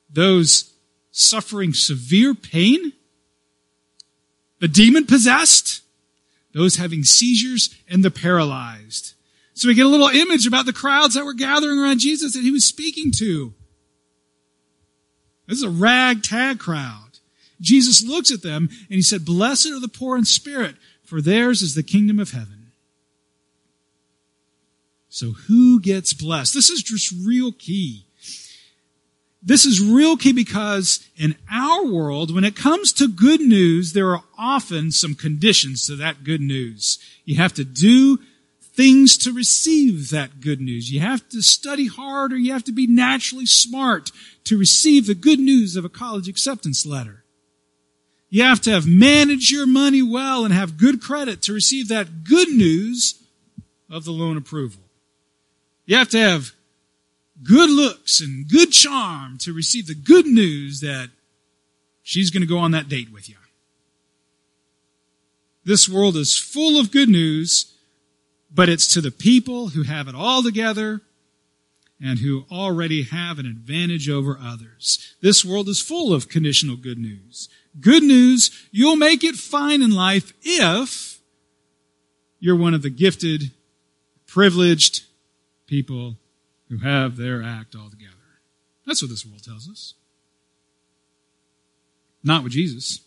those 0.08 0.74
suffering 1.10 1.74
severe 1.74 2.34
pain, 2.34 2.92
the 4.60 4.68
demon 4.68 5.06
possessed, 5.06 5.82
those 6.54 6.76
having 6.76 7.02
seizures, 7.02 7.74
and 7.88 8.02
the 8.04 8.10
paralyzed. 8.10 9.14
So 9.54 9.68
we 9.68 9.74
get 9.74 9.86
a 9.86 9.90
little 9.90 10.08
image 10.08 10.46
about 10.46 10.66
the 10.66 10.72
crowds 10.72 11.14
that 11.14 11.24
were 11.24 11.34
gathering 11.34 11.78
around 11.78 12.00
Jesus 12.00 12.34
that 12.34 12.42
he 12.42 12.50
was 12.50 12.66
speaking 12.66 13.12
to. 13.18 13.52
This 15.46 15.58
is 15.58 15.64
a 15.64 15.70
ragtag 15.70 16.58
crowd. 16.58 17.18
Jesus 17.60 18.02
looks 18.02 18.30
at 18.30 18.42
them 18.42 18.68
and 18.70 18.96
he 18.96 19.02
said, 19.02 19.24
Blessed 19.24 19.66
are 19.66 19.80
the 19.80 19.88
poor 19.88 20.16
in 20.16 20.24
spirit, 20.24 20.76
for 21.04 21.20
theirs 21.20 21.60
is 21.60 21.74
the 21.74 21.82
kingdom 21.82 22.18
of 22.18 22.30
heaven. 22.30 22.60
So 25.08 25.32
who 25.32 25.80
gets 25.80 26.14
blessed? 26.14 26.54
This 26.54 26.70
is 26.70 26.82
just 26.82 27.12
real 27.26 27.52
key. 27.52 28.06
This 29.42 29.64
is 29.64 29.80
real 29.80 30.16
key 30.16 30.32
because 30.32 31.04
in 31.16 31.34
our 31.50 31.84
world, 31.84 32.32
when 32.32 32.44
it 32.44 32.54
comes 32.54 32.92
to 32.94 33.08
good 33.08 33.40
news, 33.40 33.92
there 33.92 34.10
are 34.10 34.22
often 34.38 34.92
some 34.92 35.14
conditions 35.14 35.86
to 35.86 35.96
that 35.96 36.24
good 36.24 36.40
news. 36.40 36.98
You 37.24 37.36
have 37.36 37.54
to 37.54 37.64
do 37.64 38.18
things 38.80 39.18
to 39.18 39.30
receive 39.30 40.08
that 40.08 40.40
good 40.40 40.58
news. 40.58 40.90
You 40.90 41.00
have 41.00 41.28
to 41.28 41.42
study 41.42 41.86
hard 41.86 42.32
or 42.32 42.38
you 42.38 42.54
have 42.54 42.64
to 42.64 42.72
be 42.72 42.86
naturally 42.86 43.44
smart 43.44 44.10
to 44.44 44.56
receive 44.56 45.06
the 45.06 45.14
good 45.14 45.38
news 45.38 45.76
of 45.76 45.84
a 45.84 45.90
college 45.90 46.30
acceptance 46.30 46.86
letter. 46.86 47.22
You 48.30 48.42
have 48.42 48.62
to 48.62 48.70
have 48.70 48.86
managed 48.86 49.50
your 49.50 49.66
money 49.66 50.00
well 50.00 50.46
and 50.46 50.54
have 50.54 50.78
good 50.78 51.02
credit 51.02 51.42
to 51.42 51.52
receive 51.52 51.88
that 51.88 52.24
good 52.24 52.48
news 52.48 53.22
of 53.90 54.06
the 54.06 54.12
loan 54.12 54.38
approval. 54.38 54.80
You 55.84 55.98
have 55.98 56.08
to 56.10 56.18
have 56.18 56.52
good 57.42 57.68
looks 57.68 58.22
and 58.22 58.48
good 58.48 58.72
charm 58.72 59.36
to 59.40 59.52
receive 59.52 59.88
the 59.88 59.94
good 59.94 60.24
news 60.24 60.80
that 60.80 61.10
she's 62.02 62.30
going 62.30 62.40
to 62.40 62.46
go 62.46 62.56
on 62.56 62.70
that 62.70 62.88
date 62.88 63.12
with 63.12 63.28
you. 63.28 63.36
This 65.66 65.86
world 65.86 66.16
is 66.16 66.38
full 66.38 66.80
of 66.80 66.90
good 66.90 67.10
news, 67.10 67.69
but 68.52 68.68
it's 68.68 68.92
to 68.94 69.00
the 69.00 69.10
people 69.10 69.68
who 69.68 69.82
have 69.82 70.08
it 70.08 70.14
all 70.14 70.42
together 70.42 71.02
and 72.00 72.18
who 72.20 72.44
already 72.50 73.02
have 73.04 73.38
an 73.38 73.46
advantage 73.46 74.08
over 74.08 74.38
others. 74.40 75.14
This 75.20 75.44
world 75.44 75.68
is 75.68 75.80
full 75.80 76.14
of 76.14 76.28
conditional 76.28 76.76
good 76.76 76.98
news. 76.98 77.48
Good 77.78 78.02
news, 78.02 78.68
you'll 78.72 78.96
make 78.96 79.22
it 79.22 79.36
fine 79.36 79.82
in 79.82 79.90
life 79.90 80.32
if 80.42 81.20
you're 82.40 82.56
one 82.56 82.74
of 82.74 82.82
the 82.82 82.90
gifted, 82.90 83.52
privileged 84.26 85.04
people 85.66 86.16
who 86.68 86.78
have 86.78 87.16
their 87.16 87.42
act 87.42 87.76
all 87.76 87.90
together. 87.90 88.14
That's 88.86 89.02
what 89.02 89.10
this 89.10 89.26
world 89.26 89.44
tells 89.44 89.68
us. 89.68 89.94
Not 92.24 92.42
with 92.42 92.52
Jesus. 92.52 93.00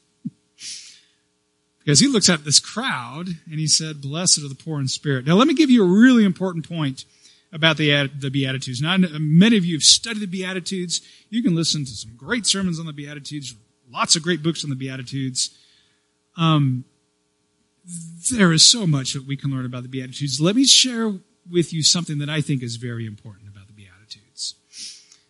Because 1.84 2.00
he 2.00 2.08
looks 2.08 2.30
at 2.30 2.46
this 2.46 2.60
crowd 2.60 3.28
and 3.28 3.60
he 3.60 3.68
said, 3.68 4.02
Blessed 4.02 4.40
are 4.40 4.50
the 4.50 4.56
poor 4.56 4.80
in 4.80 4.88
spirit. 4.88 5.26
Now, 5.26 5.36
let 5.36 5.48
me 5.48 5.54
give 5.54 5.70
you 5.70 5.84
a 5.84 5.88
really 5.88 6.24
important 6.24 6.68
point 6.68 7.06
about 7.52 7.78
the, 7.78 8.10
the 8.18 8.30
Beatitudes. 8.30 8.82
Now, 8.82 8.98
many 8.98 9.58
of 9.58 9.66
you 9.66 9.76
have 9.76 9.84
studied 9.84 10.22
the 10.22 10.28
Beatitudes. 10.28 11.02
You 11.30 11.44
can 11.44 11.56
listen 11.56 11.86
to 11.86 11.92
some 11.92 12.16
great 12.16 12.46
sermons 12.46 12.80
on 12.80 12.86
the 12.86 12.94
Beatitudes, 12.94 13.56
lots 13.92 14.16
of 14.16 14.24
great 14.24 14.42
books 14.42 14.64
on 14.64 14.70
the 14.70 14.76
Beatitudes. 14.76 15.58
Um, 16.38 16.86
there 18.32 18.54
is 18.54 18.66
so 18.66 18.88
much 18.88 19.14
that 19.14 19.28
we 19.28 19.36
can 19.36 19.52
learn 19.52 19.66
about 19.66 19.84
the 19.84 19.90
Beatitudes. 19.90 20.40
Let 20.40 20.56
me 20.56 20.66
share 20.66 21.14
with 21.52 21.74
you 21.74 21.84
something 21.84 22.18
that 22.20 22.30
I 22.30 22.42
think 22.42 22.64
is 22.64 22.78
very 22.78 23.06
important. 23.06 23.50
About 23.50 23.68
the 23.68 23.74
Beatitudes. 23.74 24.56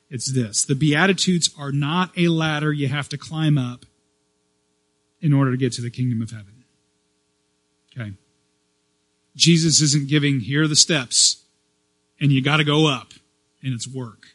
It's 0.10 0.32
this. 0.32 0.64
The 0.64 0.76
Beatitudes 0.76 1.50
are 1.58 1.72
not 1.72 2.12
a 2.16 2.28
ladder 2.28 2.72
you 2.72 2.88
have 2.88 3.10
to 3.10 3.18
climb 3.18 3.58
up 3.58 3.86
in 5.24 5.34
order 5.34 5.50
to 5.50 5.58
get 5.58 5.72
to 5.74 5.82
the 5.82 5.90
kingdom 5.90 6.22
of 6.22 6.30
heaven. 6.30 6.66
Okay? 7.98 8.14
Jesus 9.36 9.82
isn't 9.82 10.10
giving, 10.10 10.42
here 10.42 10.64
are 10.64 10.68
the 10.68 10.76
steps, 10.76 11.46
and 12.20 12.32
you 12.32 12.44
got 12.44 12.58
to 12.58 12.64
go 12.64 12.88
up, 12.88 13.14
and 13.64 13.74
it's 13.74 13.88
work. 13.88 14.28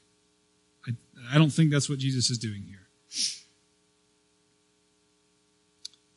I, 0.88 0.92
I 1.32 1.38
don't 1.38 1.50
think 1.50 1.70
that's 1.70 1.88
what 1.88 1.98
Jesus 1.98 2.30
is 2.30 2.38
doing 2.38 2.64
here. 2.66 2.78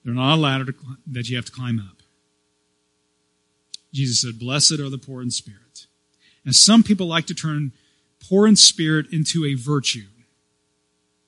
They're 0.04 0.13
not 0.13 0.36
a 0.36 0.42
ladder 0.42 0.66
to, 0.66 0.74
that 1.08 1.30
you 1.30 1.36
have 1.36 1.46
to 1.46 1.51
climb 1.51 1.80
up. 1.80 1.98
Jesus 3.94 4.22
said, 4.22 4.40
Blessed 4.40 4.80
are 4.80 4.90
the 4.90 4.98
poor 4.98 5.22
in 5.22 5.30
spirit. 5.32 5.86
And 6.46 6.56
some 6.56 6.82
people 6.82 7.06
like 7.06 7.28
to 7.28 7.36
turn 7.36 7.74
poor 8.28 8.48
in 8.48 8.56
spirit 8.56 9.08
into 9.12 9.46
a 9.46 9.54
virtue 9.54 10.08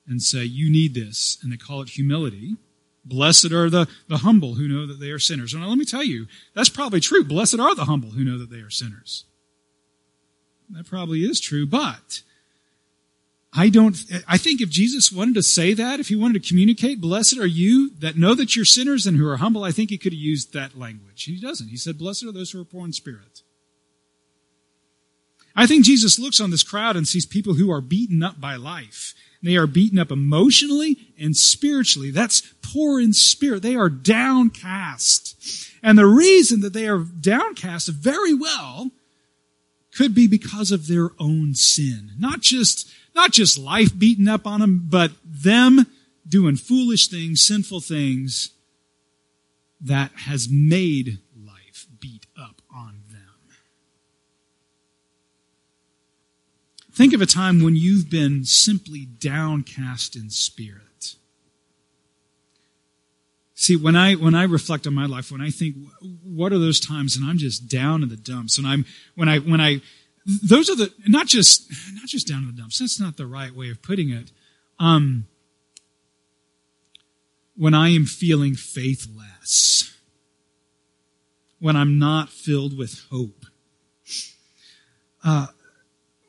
and 0.08 0.22
say, 0.22 0.44
You 0.44 0.72
need 0.72 0.94
this. 0.94 1.38
And 1.42 1.52
they 1.52 1.56
call 1.56 1.82
it 1.82 1.90
humility. 1.90 2.56
Blessed 3.04 3.52
are 3.52 3.68
the, 3.68 3.86
the 4.08 4.18
humble 4.18 4.54
who 4.54 4.66
know 4.66 4.86
that 4.86 4.98
they 4.98 5.10
are 5.10 5.18
sinners. 5.18 5.52
And 5.52 5.66
let 5.66 5.76
me 5.76 5.84
tell 5.84 6.02
you, 6.02 6.26
that's 6.54 6.70
probably 6.70 7.00
true. 7.00 7.22
Blessed 7.22 7.58
are 7.58 7.74
the 7.74 7.84
humble 7.84 8.10
who 8.10 8.24
know 8.24 8.38
that 8.38 8.50
they 8.50 8.60
are 8.60 8.70
sinners. 8.70 9.24
That 10.70 10.86
probably 10.86 11.20
is 11.20 11.40
true, 11.40 11.66
but 11.66 12.22
I 13.52 13.68
don't, 13.68 13.96
I 14.26 14.38
think 14.38 14.60
if 14.60 14.70
Jesus 14.70 15.12
wanted 15.12 15.34
to 15.34 15.42
say 15.42 15.74
that, 15.74 16.00
if 16.00 16.08
he 16.08 16.16
wanted 16.16 16.42
to 16.42 16.48
communicate, 16.48 17.00
blessed 17.00 17.38
are 17.38 17.46
you 17.46 17.90
that 18.00 18.16
know 18.16 18.34
that 18.34 18.56
you're 18.56 18.64
sinners 18.64 19.06
and 19.06 19.16
who 19.16 19.28
are 19.28 19.36
humble, 19.36 19.62
I 19.62 19.70
think 19.70 19.90
he 19.90 19.98
could 19.98 20.12
have 20.12 20.20
used 20.20 20.52
that 20.54 20.76
language. 20.76 21.24
He 21.24 21.38
doesn't. 21.38 21.68
He 21.68 21.76
said, 21.76 21.98
blessed 21.98 22.24
are 22.24 22.32
those 22.32 22.50
who 22.50 22.60
are 22.60 22.64
poor 22.64 22.84
in 22.84 22.92
spirit. 22.92 23.42
I 25.54 25.66
think 25.66 25.84
Jesus 25.84 26.18
looks 26.18 26.40
on 26.40 26.50
this 26.50 26.64
crowd 26.64 26.96
and 26.96 27.06
sees 27.06 27.26
people 27.26 27.54
who 27.54 27.70
are 27.70 27.80
beaten 27.80 28.24
up 28.24 28.40
by 28.40 28.56
life. 28.56 29.14
They 29.44 29.56
are 29.56 29.66
beaten 29.66 29.98
up 29.98 30.10
emotionally 30.10 30.96
and 31.20 31.36
spiritually. 31.36 32.10
That's 32.10 32.40
poor 32.62 32.98
in 32.98 33.12
spirit. 33.12 33.62
They 33.62 33.76
are 33.76 33.90
downcast. 33.90 35.70
And 35.82 35.98
the 35.98 36.06
reason 36.06 36.60
that 36.62 36.72
they 36.72 36.88
are 36.88 37.00
downcast 37.00 37.88
very 37.88 38.32
well 38.32 38.90
could 39.94 40.14
be 40.14 40.26
because 40.26 40.72
of 40.72 40.86
their 40.86 41.10
own 41.18 41.54
sin. 41.54 42.12
Not 42.18 42.40
just 42.40 42.90
not 43.14 43.32
just 43.32 43.58
life 43.58 43.96
beaten 43.96 44.28
up 44.28 44.46
on 44.46 44.60
them, 44.60 44.86
but 44.88 45.12
them 45.22 45.86
doing 46.26 46.56
foolish 46.56 47.08
things, 47.08 47.42
sinful 47.42 47.80
things 47.80 48.50
that 49.78 50.10
has 50.12 50.48
made 50.50 51.18
life 51.36 51.86
beat 52.00 52.26
up 52.36 52.62
on 52.74 53.02
them. 53.10 53.20
Think 56.94 57.12
of 57.12 57.20
a 57.20 57.26
time 57.26 57.62
when 57.62 57.74
you've 57.74 58.08
been 58.08 58.44
simply 58.44 59.04
downcast 59.04 60.14
in 60.14 60.30
spirit. 60.30 61.16
See, 63.56 63.76
when 63.76 63.96
I 63.96 64.14
when 64.14 64.34
I 64.34 64.44
reflect 64.44 64.86
on 64.86 64.94
my 64.94 65.06
life, 65.06 65.32
when 65.32 65.40
I 65.40 65.50
think, 65.50 65.76
what 66.22 66.52
are 66.52 66.58
those 66.58 66.78
times, 66.78 67.16
and 67.16 67.24
I'm 67.24 67.38
just 67.38 67.68
down 67.68 68.02
in 68.02 68.10
the 68.10 68.16
dumps, 68.16 68.58
and 68.58 68.66
I'm 68.66 68.84
when 69.14 69.28
I 69.28 69.38
when 69.38 69.60
I 69.60 69.80
those 70.42 70.70
are 70.70 70.76
the 70.76 70.92
not 71.06 71.26
just 71.26 71.68
not 71.94 72.06
just 72.06 72.28
down 72.28 72.42
in 72.42 72.46
the 72.46 72.60
dumps. 72.60 72.78
That's 72.78 73.00
not 73.00 73.16
the 73.16 73.26
right 73.26 73.54
way 73.54 73.70
of 73.70 73.82
putting 73.82 74.10
it. 74.10 74.30
Um, 74.78 75.26
when 77.56 77.74
I 77.74 77.88
am 77.88 78.04
feeling 78.04 78.54
faithless, 78.54 79.96
when 81.58 81.74
I'm 81.74 81.98
not 81.98 82.28
filled 82.28 82.76
with 82.76 83.06
hope, 83.10 83.46
uh, 85.24 85.46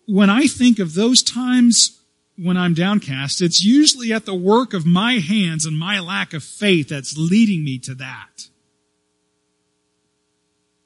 when 0.05 0.29
I 0.29 0.47
think 0.47 0.79
of 0.79 0.93
those 0.93 1.23
times 1.23 1.99
when 2.37 2.57
I'm 2.57 2.73
downcast, 2.73 3.41
it's 3.41 3.63
usually 3.63 4.11
at 4.11 4.25
the 4.25 4.35
work 4.35 4.73
of 4.73 4.85
my 4.85 5.13
hands 5.13 5.65
and 5.65 5.77
my 5.77 5.99
lack 5.99 6.33
of 6.33 6.43
faith 6.43 6.89
that's 6.89 7.17
leading 7.17 7.63
me 7.63 7.79
to 7.79 7.95
that. 7.95 8.47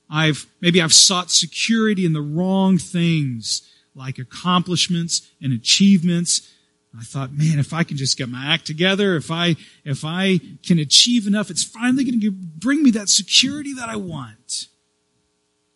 I've, 0.09 0.47
maybe 0.61 0.81
I've 0.81 0.93
sought 0.93 1.31
security 1.31 2.05
in 2.05 2.13
the 2.13 2.21
wrong 2.21 2.77
things, 2.77 3.61
like 3.93 4.17
accomplishments 4.17 5.29
and 5.41 5.53
achievements. 5.53 6.51
I 6.97 7.03
thought, 7.03 7.31
man, 7.31 7.59
if 7.59 7.73
I 7.73 7.83
can 7.83 7.97
just 7.97 8.17
get 8.17 8.29
my 8.29 8.51
act 8.51 8.65
together, 8.65 9.15
if 9.15 9.29
I, 9.29 9.55
if 9.85 10.03
I 10.03 10.39
can 10.65 10.79
achieve 10.79 11.27
enough, 11.27 11.51
it's 11.51 11.63
finally 11.63 12.03
going 12.03 12.19
to 12.21 12.31
bring 12.31 12.81
me 12.83 12.91
that 12.91 13.09
security 13.09 13.73
that 13.73 13.89
I 13.89 13.95
want. 13.97 14.67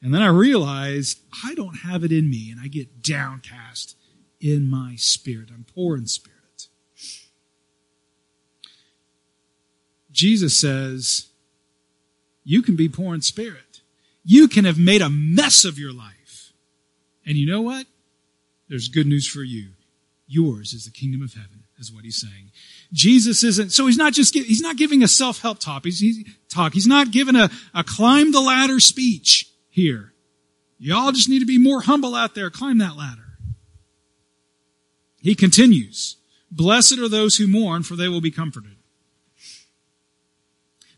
And 0.04 0.14
then 0.14 0.22
I 0.22 0.28
realized 0.28 1.20
I 1.46 1.56
don't 1.56 1.78
have 1.80 2.04
it 2.04 2.12
in 2.12 2.30
me 2.30 2.52
and 2.52 2.60
I 2.60 2.68
get 2.68 3.02
downcast 3.02 3.96
in 4.42 4.70
my 4.70 4.96
spirit. 4.98 5.48
I'm 5.50 5.66
poor 5.74 5.96
in 5.96 6.08
spirit. 6.08 6.68
Jesus 10.12 10.60
says, 10.60 11.30
you 12.44 12.62
can 12.62 12.76
be 12.76 12.90
poor 12.90 13.16
in 13.16 13.22
spirit. 13.22 13.80
You 14.26 14.50
can 14.50 14.66
have 14.66 14.78
made 14.78 15.02
a 15.02 15.10
mess 15.10 15.64
of 15.64 15.80
your 15.80 15.94
life. 15.94 16.52
And 17.26 17.38
you 17.38 17.50
know 17.50 17.62
what? 17.62 17.88
There's 18.68 18.90
good 18.90 19.08
news 19.08 19.26
for 19.26 19.42
you. 19.42 19.70
Yours 20.28 20.74
is 20.74 20.84
the 20.84 20.92
kingdom 20.92 21.22
of 21.22 21.34
heaven, 21.34 21.64
is 21.80 21.94
what 21.94 22.04
he's 22.04 22.20
saying. 22.20 22.52
Jesus 22.92 23.44
isn't, 23.44 23.72
so 23.72 23.88
he's 23.88 23.98
not 23.98 24.12
just, 24.12 24.34
he's 24.34 24.62
not 24.62 24.76
giving 24.76 25.02
a 25.02 25.08
self-help 25.08 25.60
talk. 25.60 25.86
He's, 25.86 26.00
he's, 26.00 26.26
talk. 26.50 26.74
He's 26.74 26.88
not 26.88 27.12
giving 27.12 27.38
a, 27.38 27.50
a 27.74 27.84
climb 27.84 28.34
the 28.34 28.42
ladder 28.42 28.82
speech 28.82 29.50
here. 29.74 30.14
Y'all 30.78 31.12
just 31.12 31.30
need 31.30 31.40
to 31.40 31.46
be 31.46 31.58
more 31.58 31.82
humble 31.82 32.14
out 32.14 32.36
there. 32.36 32.52
Climb 32.52 32.78
that 32.78 32.96
ladder. 32.96 33.40
He 35.20 35.34
continues, 35.34 36.18
blessed 36.52 37.00
are 37.00 37.10
those 37.10 37.38
who 37.38 37.48
mourn, 37.48 37.82
for 37.82 37.96
they 37.96 38.08
will 38.08 38.22
be 38.22 38.30
comforted. 38.30 38.76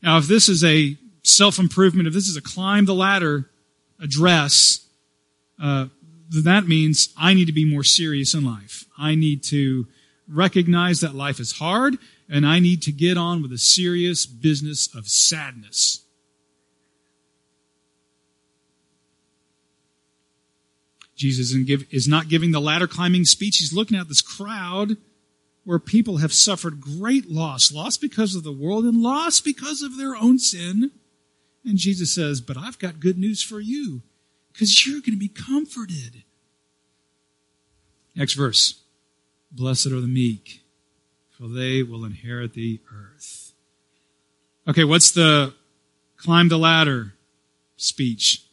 Now, 0.03 0.17
if 0.17 0.27
this 0.27 0.49
is 0.49 0.63
a 0.63 0.97
self 1.23 1.57
improvement, 1.57 2.07
if 2.07 2.13
this 2.13 2.27
is 2.27 2.35
a 2.35 2.41
climb 2.41 2.85
the 2.85 2.93
ladder 2.93 3.49
address, 3.99 4.85
uh, 5.61 5.85
that 6.43 6.67
means 6.67 7.13
I 7.17 7.33
need 7.33 7.45
to 7.45 7.53
be 7.53 7.71
more 7.71 7.83
serious 7.83 8.33
in 8.33 8.43
life. 8.43 8.85
I 8.97 9.15
need 9.15 9.41
to 9.45 9.87
recognize 10.27 10.99
that 10.99 11.15
life 11.15 11.39
is 11.39 11.53
hard, 11.53 11.97
and 12.27 12.45
I 12.45 12.59
need 12.59 12.81
to 12.83 12.91
get 12.91 13.17
on 13.17 13.41
with 13.41 13.51
the 13.51 13.57
serious 13.57 14.25
business 14.25 14.93
of 14.93 15.07
sadness. 15.07 16.04
Jesus 21.15 21.53
is 21.91 22.07
not 22.07 22.27
giving 22.27 22.51
the 22.51 22.59
ladder 22.59 22.87
climbing 22.87 23.23
speech. 23.25 23.57
He's 23.57 23.73
looking 23.73 23.97
at 23.97 24.07
this 24.07 24.21
crowd 24.21 24.97
where 25.63 25.79
people 25.79 26.17
have 26.17 26.33
suffered 26.33 26.81
great 26.81 27.29
loss, 27.29 27.71
loss 27.71 27.97
because 27.97 28.35
of 28.35 28.43
the 28.43 28.51
world 28.51 28.83
and 28.83 29.01
loss 29.01 29.39
because 29.39 29.81
of 29.81 29.97
their 29.97 30.15
own 30.15 30.37
sin. 30.39 30.91
And 31.63 31.77
Jesus 31.77 32.13
says, 32.13 32.41
But 32.41 32.57
I've 32.57 32.77
got 32.77 32.99
good 32.99 33.17
news 33.17 33.41
for 33.41 33.59
you 33.59 34.01
because 34.51 34.85
you're 34.85 35.01
going 35.01 35.13
to 35.13 35.17
be 35.17 35.29
comforted. 35.29 36.23
Next 38.15 38.33
verse 38.33 38.81
Blessed 39.51 39.87
are 39.87 40.01
the 40.01 40.07
meek, 40.07 40.63
for 41.29 41.47
they 41.47 41.81
will 41.81 42.03
inherit 42.03 42.53
the 42.53 42.81
earth. 42.93 43.53
Okay, 44.67 44.83
what's 44.83 45.11
the 45.11 45.53
climb 46.17 46.49
the 46.49 46.57
ladder 46.57 47.13
speech 47.77 48.45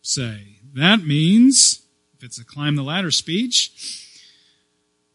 say? 0.00 0.55
That 0.76 1.06
means, 1.06 1.80
if 2.18 2.22
it's 2.22 2.38
a 2.38 2.44
climb 2.44 2.76
the 2.76 2.82
ladder 2.82 3.10
speech, 3.10 4.12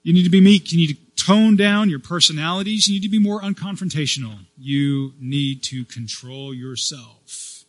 you 0.02 0.12
need 0.12 0.24
to 0.24 0.30
be 0.30 0.42
meek. 0.42 0.72
You 0.72 0.80
need 0.80 0.96
to 0.96 1.24
tone 1.24 1.56
down 1.56 1.88
your 1.88 2.00
personalities. 2.00 2.88
You 2.88 2.96
need 2.96 3.06
to 3.06 3.12
be 3.12 3.20
more 3.20 3.42
unconfrontational. 3.42 4.40
You 4.58 5.14
need 5.20 5.62
to 5.66 5.86
control 5.86 6.52
yourself. 6.52 7.64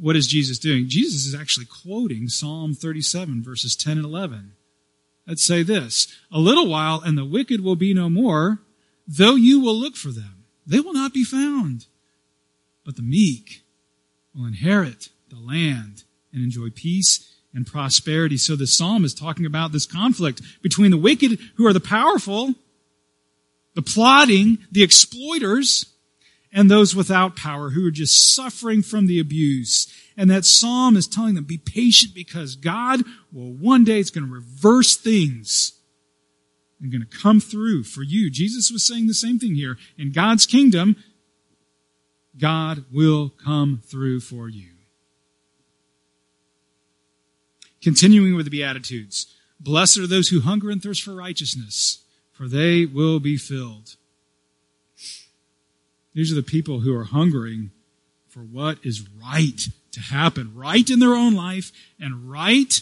What 0.00 0.16
is 0.16 0.26
Jesus 0.26 0.58
doing? 0.58 0.88
Jesus 0.88 1.26
is 1.26 1.34
actually 1.34 1.66
quoting 1.66 2.28
Psalm 2.28 2.74
37, 2.74 3.40
verses 3.40 3.76
10 3.76 3.98
and 3.98 4.04
11. 4.04 4.54
Let's 5.28 5.44
say 5.44 5.62
this 5.62 6.08
A 6.32 6.40
little 6.40 6.68
while, 6.68 7.00
and 7.00 7.16
the 7.16 7.24
wicked 7.24 7.62
will 7.62 7.76
be 7.76 7.94
no 7.94 8.10
more, 8.10 8.58
though 9.06 9.36
you 9.36 9.60
will 9.60 9.76
look 9.76 9.94
for 9.94 10.10
them. 10.10 10.46
They 10.66 10.80
will 10.80 10.92
not 10.92 11.14
be 11.14 11.22
found. 11.22 11.86
But 12.84 12.96
the 12.96 13.02
meek 13.02 13.62
will 14.34 14.46
inherit 14.46 15.08
the 15.30 15.38
land 15.38 16.04
and 16.32 16.42
enjoy 16.42 16.70
peace 16.70 17.32
and 17.52 17.66
prosperity. 17.66 18.36
So 18.36 18.56
the 18.56 18.66
psalm 18.66 19.04
is 19.04 19.14
talking 19.14 19.46
about 19.46 19.72
this 19.72 19.86
conflict 19.86 20.42
between 20.62 20.90
the 20.90 20.96
wicked 20.96 21.38
who 21.56 21.66
are 21.66 21.72
the 21.72 21.80
powerful, 21.80 22.54
the 23.74 23.82
plotting, 23.82 24.58
the 24.72 24.82
exploiters, 24.82 25.86
and 26.52 26.70
those 26.70 26.94
without 26.94 27.36
power 27.36 27.70
who 27.70 27.86
are 27.86 27.92
just 27.92 28.34
suffering 28.34 28.82
from 28.82 29.06
the 29.06 29.18
abuse. 29.18 29.92
And 30.16 30.30
that 30.30 30.44
psalm 30.44 30.96
is 30.96 31.08
telling 31.08 31.34
them, 31.34 31.44
be 31.44 31.58
patient 31.58 32.14
because 32.14 32.54
God 32.54 33.02
will 33.32 33.52
one 33.52 33.84
day, 33.84 33.98
it's 33.98 34.10
going 34.10 34.26
to 34.26 34.32
reverse 34.32 34.96
things 34.96 35.72
and 36.80 36.92
going 36.92 37.04
to 37.04 37.18
come 37.18 37.40
through 37.40 37.82
for 37.84 38.02
you. 38.02 38.30
Jesus 38.30 38.70
was 38.70 38.86
saying 38.86 39.08
the 39.08 39.14
same 39.14 39.38
thing 39.38 39.54
here. 39.56 39.76
In 39.98 40.12
God's 40.12 40.46
kingdom, 40.46 40.96
God 42.38 42.84
will 42.92 43.28
come 43.28 43.80
through 43.84 44.20
for 44.20 44.48
you. 44.48 44.70
Continuing 47.82 48.34
with 48.34 48.46
the 48.46 48.50
Beatitudes. 48.50 49.26
Blessed 49.60 49.98
are 49.98 50.06
those 50.06 50.28
who 50.28 50.40
hunger 50.40 50.70
and 50.70 50.82
thirst 50.82 51.02
for 51.02 51.14
righteousness, 51.14 52.02
for 52.32 52.48
they 52.48 52.86
will 52.86 53.20
be 53.20 53.36
filled. 53.36 53.96
These 56.14 56.32
are 56.32 56.36
the 56.36 56.42
people 56.42 56.80
who 56.80 56.96
are 56.96 57.04
hungering 57.04 57.70
for 58.28 58.40
what 58.40 58.78
is 58.82 59.06
right 59.08 59.60
to 59.92 60.00
happen, 60.00 60.52
right 60.54 60.88
in 60.88 60.98
their 60.98 61.14
own 61.14 61.34
life, 61.34 61.72
and 62.00 62.30
right 62.30 62.80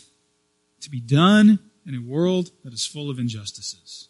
to 0.80 0.90
be 0.90 1.00
done 1.00 1.58
in 1.86 1.94
a 1.94 2.00
world 2.00 2.50
that 2.64 2.72
is 2.72 2.86
full 2.86 3.10
of 3.10 3.18
injustices. 3.18 4.08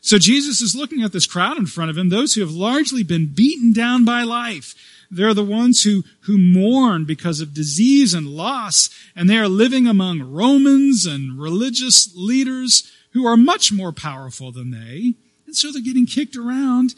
So 0.00 0.18
Jesus 0.18 0.60
is 0.60 0.74
looking 0.74 1.02
at 1.02 1.12
this 1.12 1.26
crowd 1.26 1.58
in 1.58 1.66
front 1.66 1.90
of 1.90 1.98
him, 1.98 2.08
those 2.08 2.34
who 2.34 2.40
have 2.40 2.50
largely 2.50 3.02
been 3.02 3.32
beaten 3.34 3.72
down 3.72 4.04
by 4.04 4.22
life. 4.22 4.74
They're 5.10 5.34
the 5.34 5.44
ones 5.44 5.82
who, 5.82 6.04
who 6.20 6.38
mourn 6.38 7.04
because 7.04 7.40
of 7.40 7.52
disease 7.52 8.14
and 8.14 8.28
loss, 8.28 8.88
and 9.16 9.28
they 9.28 9.38
are 9.38 9.48
living 9.48 9.86
among 9.86 10.22
Romans 10.22 11.04
and 11.04 11.38
religious 11.38 12.14
leaders 12.14 12.90
who 13.12 13.26
are 13.26 13.36
much 13.36 13.72
more 13.72 13.92
powerful 13.92 14.52
than 14.52 14.70
they. 14.70 15.14
And 15.46 15.56
so 15.56 15.72
they're 15.72 15.82
getting 15.82 16.06
kicked 16.06 16.36
around, 16.36 16.94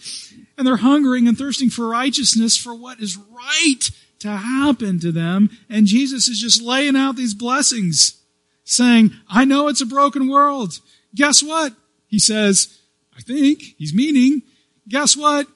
and 0.58 0.66
they're 0.66 0.76
hungering 0.76 1.26
and 1.26 1.38
thirsting 1.38 1.70
for 1.70 1.88
righteousness 1.88 2.56
for 2.56 2.74
what 2.74 3.00
is 3.00 3.16
right 3.16 3.90
to 4.18 4.28
happen 4.28 5.00
to 5.00 5.10
them. 5.10 5.48
And 5.70 5.86
Jesus 5.86 6.28
is 6.28 6.38
just 6.38 6.60
laying 6.60 6.96
out 6.96 7.16
these 7.16 7.32
blessings, 7.34 8.20
saying, 8.62 9.12
I 9.28 9.46
know 9.46 9.68
it's 9.68 9.80
a 9.80 9.86
broken 9.86 10.28
world. 10.28 10.80
Guess 11.14 11.42
what? 11.42 11.72
He 12.08 12.18
says, 12.18 12.78
I 13.16 13.20
think 13.20 13.62
he's 13.78 13.94
meaning, 13.94 14.42
guess 14.88 15.16
what? 15.16 15.46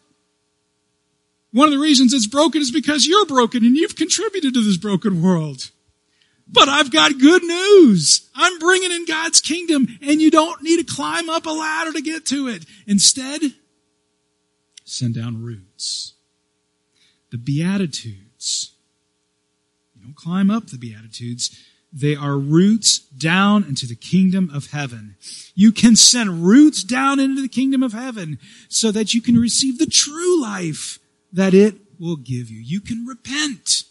One 1.53 1.69
of 1.69 1.73
the 1.73 1.81
reasons 1.81 2.13
it's 2.13 2.27
broken 2.27 2.61
is 2.61 2.71
because 2.71 3.07
you're 3.07 3.27
broken 3.27 3.65
and 3.65 3.77
you've 3.77 3.97
contributed 3.97 4.55
to 4.55 4.63
this 4.63 4.77
broken 4.77 5.23
world. 5.23 5.71
But 6.49 6.69
I've 6.69 6.93
got 6.93 7.19
good 7.19 7.43
news. 7.43 8.29
I'm 8.35 8.59
bringing 8.59 8.93
in 8.93 9.05
God's 9.07 9.41
kingdom 9.41 9.89
and 10.03 10.21
you 10.21 10.31
don't 10.31 10.63
need 10.63 10.87
to 10.87 10.95
climb 10.95 11.29
up 11.29 11.47
a 11.47 11.51
ladder 11.51 11.93
to 11.93 12.03
get 12.03 12.27
to 12.27 12.49
it. 12.49 12.65
Instead, 12.87 13.41
send 14.85 15.15
down 15.15 15.43
roots. 15.43 16.15
The 17.31 17.39
Beatitudes. 17.39 18.73
You 19.95 20.03
don't 20.03 20.17
climb 20.17 20.51
up 20.51 20.69
the 20.69 20.79
Beatitudes. 20.79 21.59
They 21.99 22.15
are 22.15 22.37
roots 22.37 22.99
down 22.99 23.65
into 23.65 23.87
the 23.87 23.95
kingdom 23.95 24.51
of 24.53 24.71
heaven. 24.71 25.17
You 25.55 25.73
can 25.73 25.97
send 25.97 26.45
roots 26.45 26.83
down 26.83 27.19
into 27.19 27.41
the 27.41 27.49
kingdom 27.49 27.83
of 27.83 27.95
heaven 27.95 28.39
so 28.69 28.93
that 28.93 29.15
you 29.15 29.23
can 29.23 29.37
receive 29.37 29.79
the 29.79 29.87
true 29.87 30.39
life 30.39 30.99
that 31.33 31.55
it 31.55 31.77
will 31.99 32.17
give 32.17 32.51
you. 32.51 32.61
You 32.61 32.83
can 32.83 33.07
repent. 33.07 33.85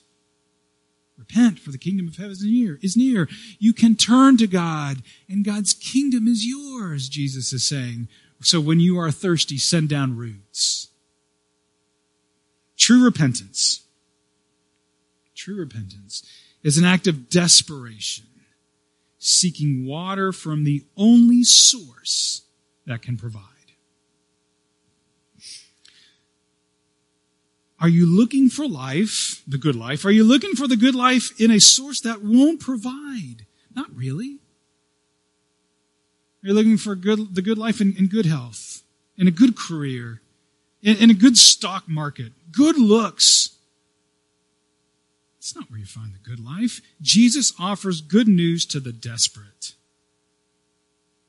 Repent 1.17 1.57
for 1.57 1.71
the 1.71 1.79
kingdom 1.79 2.07
of 2.07 2.17
heaven 2.17 2.33
is 2.33 2.43
near, 2.43 2.77
is 2.83 2.95
near. 2.95 3.27
You 3.57 3.73
can 3.73 3.95
turn 3.95 4.37
to 4.37 4.45
God 4.45 4.97
and 5.27 5.43
God's 5.43 5.73
kingdom 5.73 6.27
is 6.27 6.45
yours, 6.45 7.09
Jesus 7.09 7.51
is 7.53 7.67
saying. 7.67 8.07
So 8.39 8.61
when 8.61 8.79
you 8.79 8.99
are 8.99 9.09
thirsty, 9.09 9.57
send 9.57 9.89
down 9.89 10.15
roots. 10.15 10.89
True 12.77 13.03
repentance. 13.03 13.81
True 15.33 15.55
repentance 15.55 16.21
is 16.65 16.79
an 16.79 16.83
act 16.83 17.05
of 17.05 17.29
desperation, 17.29 18.25
seeking 19.19 19.85
water 19.85 20.31
from 20.31 20.63
the 20.63 20.83
only 20.97 21.43
source 21.43 22.41
that 22.87 23.03
can 23.03 23.15
provide. 23.15 23.43
Are 27.79 27.87
you 27.87 28.07
looking 28.07 28.49
for 28.49 28.67
life, 28.67 29.43
the 29.47 29.59
good 29.59 29.75
life? 29.75 30.05
Are 30.05 30.11
you 30.11 30.23
looking 30.23 30.55
for 30.55 30.67
the 30.67 30.75
good 30.75 30.95
life 30.95 31.39
in 31.39 31.51
a 31.51 31.59
source 31.59 32.01
that 32.01 32.23
won't 32.23 32.59
provide? 32.59 33.45
Not 33.75 33.95
really. 33.95 34.39
Are 36.43 36.47
you 36.47 36.53
looking 36.55 36.77
for 36.77 36.95
good, 36.95 37.35
the 37.35 37.43
good 37.43 37.59
life 37.59 37.79
in, 37.79 37.95
in 37.95 38.07
good 38.07 38.25
health, 38.25 38.81
in 39.17 39.27
a 39.27 39.31
good 39.31 39.55
career, 39.55 40.21
in, 40.81 40.97
in 40.97 41.09
a 41.11 41.13
good 41.13 41.37
stock 41.37 41.87
market, 41.87 42.31
good 42.51 42.79
looks, 42.79 43.54
that's 45.45 45.55
not 45.55 45.69
where 45.69 45.79
you 45.79 45.85
find 45.85 46.11
the 46.11 46.27
good 46.27 46.43
life. 46.43 46.81
Jesus 47.03 47.53
offers 47.59 48.01
good 48.01 48.27
news 48.27 48.65
to 48.65 48.79
the 48.79 48.91
desperate. 48.91 49.73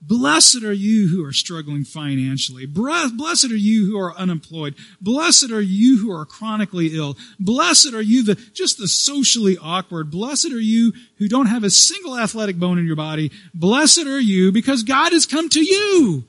Blessed 0.01 0.63
are 0.63 0.73
you 0.73 1.09
who 1.09 1.23
are 1.23 1.35
struggling 1.35 1.85
financially. 1.85 2.65
Blessed 2.65 3.51
are 3.51 3.57
you 3.57 3.85
who 3.85 3.99
are 3.99 4.15
unemployed. 4.15 4.75
Blessed 5.03 5.51
are 5.51 5.61
you 5.61 5.99
who 5.99 6.11
are 6.11 6.25
chronically 6.25 6.97
ill. 6.97 7.19
Blessed 7.39 7.93
are 7.93 8.01
you, 8.01 8.25
the, 8.25 8.37
just 8.55 8.79
the 8.79 8.89
socially 8.89 9.59
awkward. 9.61 10.11
Blessed 10.11 10.51
are 10.51 10.61
you 10.61 10.95
who 11.19 11.29
don't 11.29 11.49
have 11.49 11.63
a 11.63 11.69
single 11.69 12.19
athletic 12.19 12.59
bone 12.59 12.79
in 12.79 12.87
your 12.87 12.97
body. 12.97 13.31
Blessed 13.53 14.07
are 14.07 14.21
you 14.21 14.51
because 14.51 14.83
God 14.83 15.13
has 15.13 15.27
come 15.27 15.51
to 15.51 15.63
you. 15.63 16.25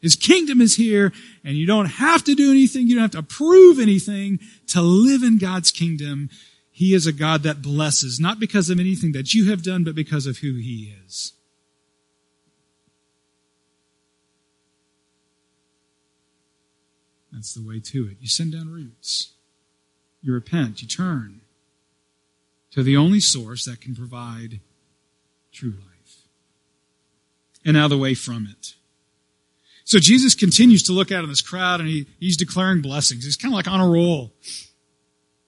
His 0.00 0.14
kingdom 0.14 0.60
is 0.60 0.76
here 0.76 1.12
and 1.42 1.56
you 1.56 1.66
don't 1.66 1.86
have 1.86 2.22
to 2.24 2.36
do 2.36 2.52
anything. 2.52 2.86
You 2.86 2.94
don't 2.94 3.12
have 3.12 3.26
to 3.26 3.34
prove 3.34 3.80
anything 3.80 4.38
to 4.68 4.82
live 4.82 5.24
in 5.24 5.38
God's 5.38 5.72
kingdom. 5.72 6.30
He 6.76 6.92
is 6.92 7.06
a 7.06 7.12
God 7.12 7.44
that 7.44 7.62
blesses, 7.62 8.18
not 8.18 8.40
because 8.40 8.68
of 8.68 8.80
anything 8.80 9.12
that 9.12 9.32
you 9.32 9.48
have 9.48 9.62
done, 9.62 9.84
but 9.84 9.94
because 9.94 10.26
of 10.26 10.38
who 10.38 10.54
He 10.56 10.92
is. 11.06 11.32
That's 17.32 17.54
the 17.54 17.64
way 17.64 17.78
to 17.78 18.08
it. 18.08 18.16
You 18.20 18.26
send 18.26 18.54
down 18.54 18.72
roots. 18.72 19.34
You 20.20 20.32
repent. 20.32 20.82
You 20.82 20.88
turn 20.88 21.42
to 22.72 22.82
the 22.82 22.96
only 22.96 23.20
source 23.20 23.64
that 23.66 23.80
can 23.80 23.94
provide 23.94 24.58
true 25.52 25.74
life. 25.74 26.16
And 27.64 27.74
now 27.74 27.86
the 27.86 27.96
way 27.96 28.14
from 28.14 28.48
it. 28.50 28.74
So 29.84 30.00
Jesus 30.00 30.34
continues 30.34 30.82
to 30.84 30.92
look 30.92 31.12
out 31.12 31.22
in 31.22 31.30
this 31.30 31.40
crowd 31.40 31.78
and 31.78 31.88
he, 31.88 32.06
he's 32.18 32.36
declaring 32.36 32.82
blessings. 32.82 33.24
He's 33.24 33.36
kind 33.36 33.54
of 33.54 33.56
like 33.56 33.68
on 33.68 33.80
a 33.80 33.88
roll. 33.88 34.32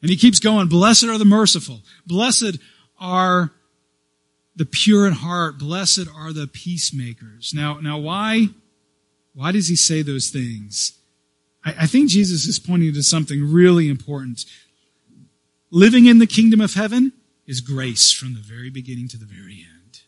And 0.02 0.10
he 0.10 0.16
keeps 0.16 0.38
going, 0.38 0.68
blessed 0.68 1.04
are 1.04 1.18
the 1.18 1.24
merciful. 1.24 1.80
Blessed 2.06 2.58
are 2.98 3.52
the 4.54 4.66
pure 4.66 5.06
in 5.06 5.14
heart. 5.14 5.58
Blessed 5.58 6.06
are 6.14 6.32
the 6.32 6.46
peacemakers. 6.46 7.52
Now, 7.54 7.80
now 7.80 7.98
why, 7.98 8.48
why 9.34 9.52
does 9.52 9.68
he 9.68 9.76
say 9.76 10.02
those 10.02 10.30
things? 10.30 10.98
I, 11.64 11.74
I 11.80 11.86
think 11.86 12.10
Jesus 12.10 12.46
is 12.46 12.58
pointing 12.58 12.92
to 12.94 13.02
something 13.02 13.52
really 13.52 13.88
important. 13.88 14.44
Living 15.70 16.06
in 16.06 16.18
the 16.18 16.26
kingdom 16.26 16.60
of 16.60 16.74
heaven 16.74 17.12
is 17.46 17.60
grace 17.60 18.12
from 18.12 18.34
the 18.34 18.40
very 18.40 18.70
beginning 18.70 19.08
to 19.08 19.18
the 19.18 19.26
very 19.26 19.66
end. 19.68 20.00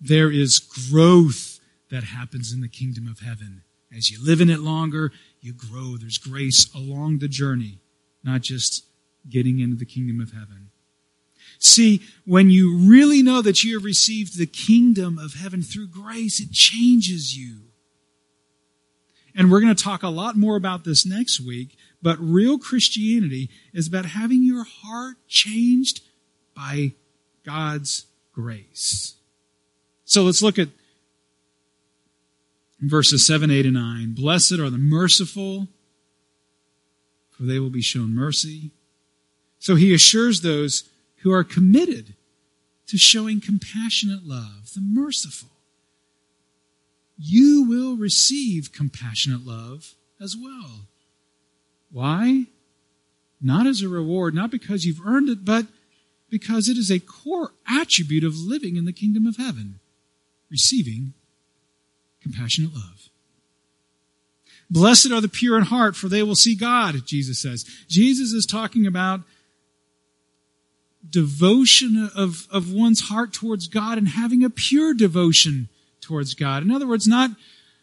There 0.00 0.30
is 0.30 0.58
growth 0.58 1.60
that 1.90 2.04
happens 2.04 2.52
in 2.52 2.60
the 2.60 2.68
kingdom 2.68 3.06
of 3.06 3.20
heaven. 3.20 3.62
As 3.94 4.10
you 4.10 4.24
live 4.24 4.40
in 4.40 4.48
it 4.48 4.60
longer, 4.60 5.12
you 5.40 5.52
grow. 5.52 5.96
There's 5.96 6.18
grace 6.18 6.72
along 6.74 7.18
the 7.18 7.28
journey, 7.28 7.78
not 8.22 8.42
just 8.42 8.84
getting 9.28 9.60
into 9.60 9.76
the 9.76 9.84
kingdom 9.84 10.20
of 10.20 10.32
heaven. 10.32 10.70
See, 11.58 12.00
when 12.24 12.50
you 12.50 12.78
really 12.78 13.22
know 13.22 13.42
that 13.42 13.62
you 13.64 13.74
have 13.74 13.84
received 13.84 14.38
the 14.38 14.46
kingdom 14.46 15.18
of 15.18 15.34
heaven 15.34 15.62
through 15.62 15.88
grace, 15.88 16.40
it 16.40 16.52
changes 16.52 17.36
you. 17.36 17.62
And 19.34 19.50
we're 19.50 19.60
going 19.60 19.74
to 19.74 19.82
talk 19.82 20.02
a 20.02 20.08
lot 20.08 20.36
more 20.36 20.56
about 20.56 20.84
this 20.84 21.06
next 21.06 21.40
week, 21.40 21.76
but 22.02 22.18
real 22.18 22.58
Christianity 22.58 23.50
is 23.72 23.86
about 23.86 24.06
having 24.06 24.42
your 24.42 24.64
heart 24.64 25.16
changed 25.28 26.00
by 26.54 26.92
God's 27.44 28.06
grace. 28.32 29.14
So 30.04 30.22
let's 30.22 30.42
look 30.42 30.58
at 30.58 30.68
verses 32.88 33.26
7, 33.26 33.50
8, 33.50 33.66
and 33.66 33.74
9. 33.74 34.14
Blessed 34.14 34.58
are 34.58 34.70
the 34.70 34.78
merciful, 34.78 35.68
for 37.30 37.42
they 37.42 37.58
will 37.58 37.70
be 37.70 37.82
shown 37.82 38.14
mercy. 38.14 38.70
So 39.58 39.74
he 39.74 39.92
assures 39.92 40.40
those 40.40 40.88
who 41.18 41.32
are 41.32 41.44
committed 41.44 42.14
to 42.86 42.96
showing 42.96 43.40
compassionate 43.40 44.24
love, 44.24 44.70
the 44.74 44.80
merciful. 44.80 45.50
You 47.18 47.66
will 47.68 47.96
receive 47.96 48.72
compassionate 48.72 49.46
love 49.46 49.94
as 50.20 50.34
well. 50.36 50.86
Why? 51.92 52.46
Not 53.40 53.66
as 53.66 53.82
a 53.82 53.88
reward, 53.88 54.34
not 54.34 54.50
because 54.50 54.84
you've 54.84 55.04
earned 55.04 55.28
it, 55.28 55.44
but 55.44 55.66
because 56.30 56.68
it 56.68 56.76
is 56.76 56.90
a 56.90 57.00
core 57.00 57.52
attribute 57.68 58.24
of 58.24 58.36
living 58.36 58.76
in 58.76 58.86
the 58.86 58.92
kingdom 58.92 59.26
of 59.26 59.36
heaven, 59.36 59.80
receiving 60.50 61.12
compassionate 62.22 62.74
love. 62.74 63.08
Blessed 64.70 65.10
are 65.10 65.20
the 65.20 65.28
pure 65.28 65.58
in 65.58 65.64
heart, 65.64 65.96
for 65.96 66.08
they 66.08 66.22
will 66.22 66.36
see 66.36 66.54
God, 66.54 67.04
Jesus 67.04 67.40
says. 67.40 67.64
Jesus 67.88 68.32
is 68.32 68.46
talking 68.46 68.86
about 68.86 69.20
devotion 71.08 72.10
of, 72.14 72.46
of 72.52 72.72
one's 72.72 73.00
heart 73.08 73.32
towards 73.32 73.66
God 73.66 73.98
and 73.98 74.08
having 74.08 74.44
a 74.44 74.50
pure 74.50 74.94
devotion 74.94 75.68
towards 76.00 76.34
God. 76.34 76.62
In 76.62 76.70
other 76.70 76.86
words, 76.86 77.08
not, 77.08 77.30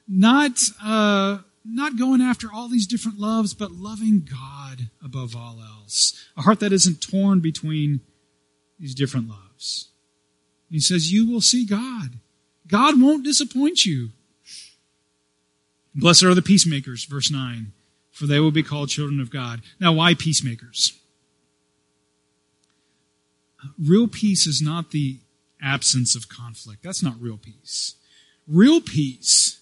not, 0.07 0.59
uh, 0.83 1.39
not 1.65 1.97
going 1.97 2.21
after 2.21 2.47
all 2.51 2.69
these 2.69 2.87
different 2.87 3.19
loves, 3.19 3.53
but 3.53 3.71
loving 3.71 4.25
God 4.29 4.89
above 5.03 5.35
all 5.35 5.59
else. 5.61 6.25
A 6.37 6.43
heart 6.43 6.61
that 6.61 6.71
isn't 6.71 7.01
torn 7.01 7.41
between 7.41 7.99
these 8.79 8.95
different 8.95 9.27
loves. 9.27 9.89
He 10.69 10.79
says, 10.79 11.11
You 11.11 11.29
will 11.29 11.41
see 11.41 11.65
God. 11.65 12.19
God 12.67 13.01
won't 13.01 13.25
disappoint 13.25 13.85
you. 13.85 14.09
Blessed 15.97 16.23
are 16.23 16.35
the 16.35 16.43
peacemakers, 16.43 17.05
verse 17.05 17.31
9, 17.31 17.73
for 18.11 18.27
they 18.27 18.39
will 18.39 18.51
be 18.51 18.61
called 18.61 18.89
children 18.89 19.19
of 19.19 19.31
God. 19.31 19.61
Now, 19.79 19.93
why 19.93 20.13
peacemakers? 20.13 20.93
Real 23.79 24.07
peace 24.07 24.45
is 24.45 24.61
not 24.61 24.91
the 24.91 25.19
absence 25.59 26.15
of 26.15 26.29
conflict. 26.29 26.83
That's 26.83 27.01
not 27.01 27.19
real 27.19 27.37
peace. 27.37 27.95
Real 28.47 28.79
peace 28.79 29.59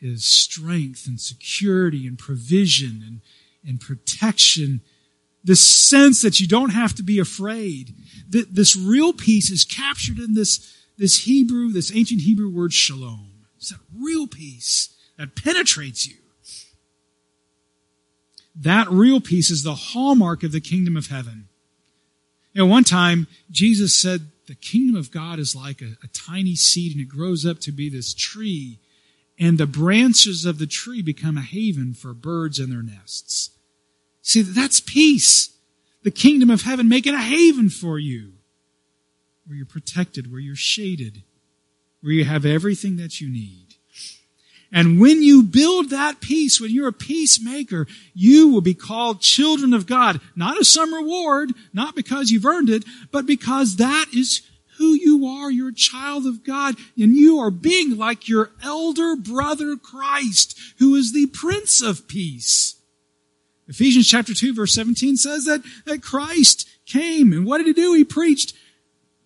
is 0.00 0.24
strength 0.24 1.06
and 1.06 1.20
security 1.20 2.08
and 2.08 2.18
provision 2.18 3.02
and, 3.06 3.20
and 3.64 3.80
protection. 3.80 4.80
The 5.44 5.54
sense 5.54 6.22
that 6.22 6.40
you 6.40 6.48
don't 6.48 6.70
have 6.70 6.92
to 6.96 7.04
be 7.04 7.20
afraid. 7.20 7.94
This 8.28 8.74
real 8.74 9.12
peace 9.12 9.50
is 9.50 9.62
captured 9.62 10.18
in 10.18 10.34
this, 10.34 10.76
this 10.98 11.24
Hebrew, 11.24 11.70
this 11.70 11.94
ancient 11.94 12.22
Hebrew 12.22 12.50
word 12.50 12.72
shalom. 12.72 13.30
It's 13.56 13.70
that 13.70 13.80
real 13.96 14.26
peace 14.26 14.95
that 15.18 15.36
penetrates 15.36 16.06
you. 16.06 16.16
That 18.54 18.90
real 18.90 19.20
peace 19.20 19.50
is 19.50 19.62
the 19.62 19.74
hallmark 19.74 20.42
of 20.42 20.52
the 20.52 20.60
kingdom 20.60 20.96
of 20.96 21.08
heaven. 21.08 21.48
You 22.52 22.62
know, 22.62 22.66
one 22.66 22.84
time 22.84 23.26
Jesus 23.50 23.94
said 23.94 24.30
the 24.46 24.54
kingdom 24.54 24.96
of 24.96 25.10
God 25.10 25.38
is 25.38 25.54
like 25.54 25.82
a, 25.82 25.96
a 26.02 26.08
tiny 26.08 26.54
seed 26.54 26.92
and 26.92 27.00
it 27.00 27.08
grows 27.08 27.44
up 27.44 27.58
to 27.60 27.72
be 27.72 27.90
this 27.90 28.14
tree 28.14 28.78
and 29.38 29.58
the 29.58 29.66
branches 29.66 30.44
of 30.46 30.58
the 30.58 30.66
tree 30.66 31.02
become 31.02 31.36
a 31.36 31.42
haven 31.42 31.92
for 31.92 32.14
birds 32.14 32.58
and 32.58 32.72
their 32.72 32.82
nests. 32.82 33.50
See, 34.22 34.42
that's 34.42 34.80
peace. 34.80 35.56
The 36.02 36.10
kingdom 36.10 36.50
of 36.50 36.62
heaven 36.62 36.88
making 36.88 37.14
a 37.14 37.22
haven 37.22 37.68
for 37.68 37.98
you 37.98 38.32
where 39.46 39.56
you're 39.56 39.66
protected, 39.66 40.30
where 40.30 40.40
you're 40.40 40.56
shaded, 40.56 41.22
where 42.00 42.12
you 42.12 42.24
have 42.24 42.46
everything 42.46 42.96
that 42.96 43.20
you 43.20 43.28
need. 43.28 43.65
And 44.72 45.00
when 45.00 45.22
you 45.22 45.42
build 45.42 45.90
that 45.90 46.20
peace, 46.20 46.60
when 46.60 46.70
you're 46.70 46.88
a 46.88 46.92
peacemaker, 46.92 47.86
you 48.14 48.48
will 48.48 48.60
be 48.60 48.74
called 48.74 49.20
children 49.20 49.72
of 49.72 49.86
God. 49.86 50.20
Not 50.34 50.58
as 50.58 50.68
some 50.68 50.92
reward, 50.92 51.52
not 51.72 51.94
because 51.94 52.30
you've 52.30 52.46
earned 52.46 52.68
it, 52.68 52.84
but 53.12 53.26
because 53.26 53.76
that 53.76 54.06
is 54.14 54.42
who 54.78 54.92
you 54.92 55.26
are. 55.26 55.50
You're 55.50 55.68
a 55.68 55.74
child 55.74 56.26
of 56.26 56.44
God 56.44 56.76
and 56.98 57.14
you 57.14 57.38
are 57.38 57.50
being 57.50 57.96
like 57.96 58.28
your 58.28 58.50
elder 58.62 59.16
brother 59.16 59.76
Christ, 59.76 60.58
who 60.78 60.94
is 60.94 61.12
the 61.12 61.26
Prince 61.26 61.80
of 61.80 62.08
Peace. 62.08 62.74
Ephesians 63.68 64.08
chapter 64.08 64.32
2 64.32 64.54
verse 64.54 64.74
17 64.74 65.16
says 65.16 65.44
that, 65.44 65.62
that 65.86 66.02
Christ 66.02 66.68
came 66.86 67.32
and 67.32 67.44
what 67.44 67.58
did 67.58 67.66
he 67.66 67.72
do? 67.72 67.94
He 67.94 68.04
preached 68.04 68.54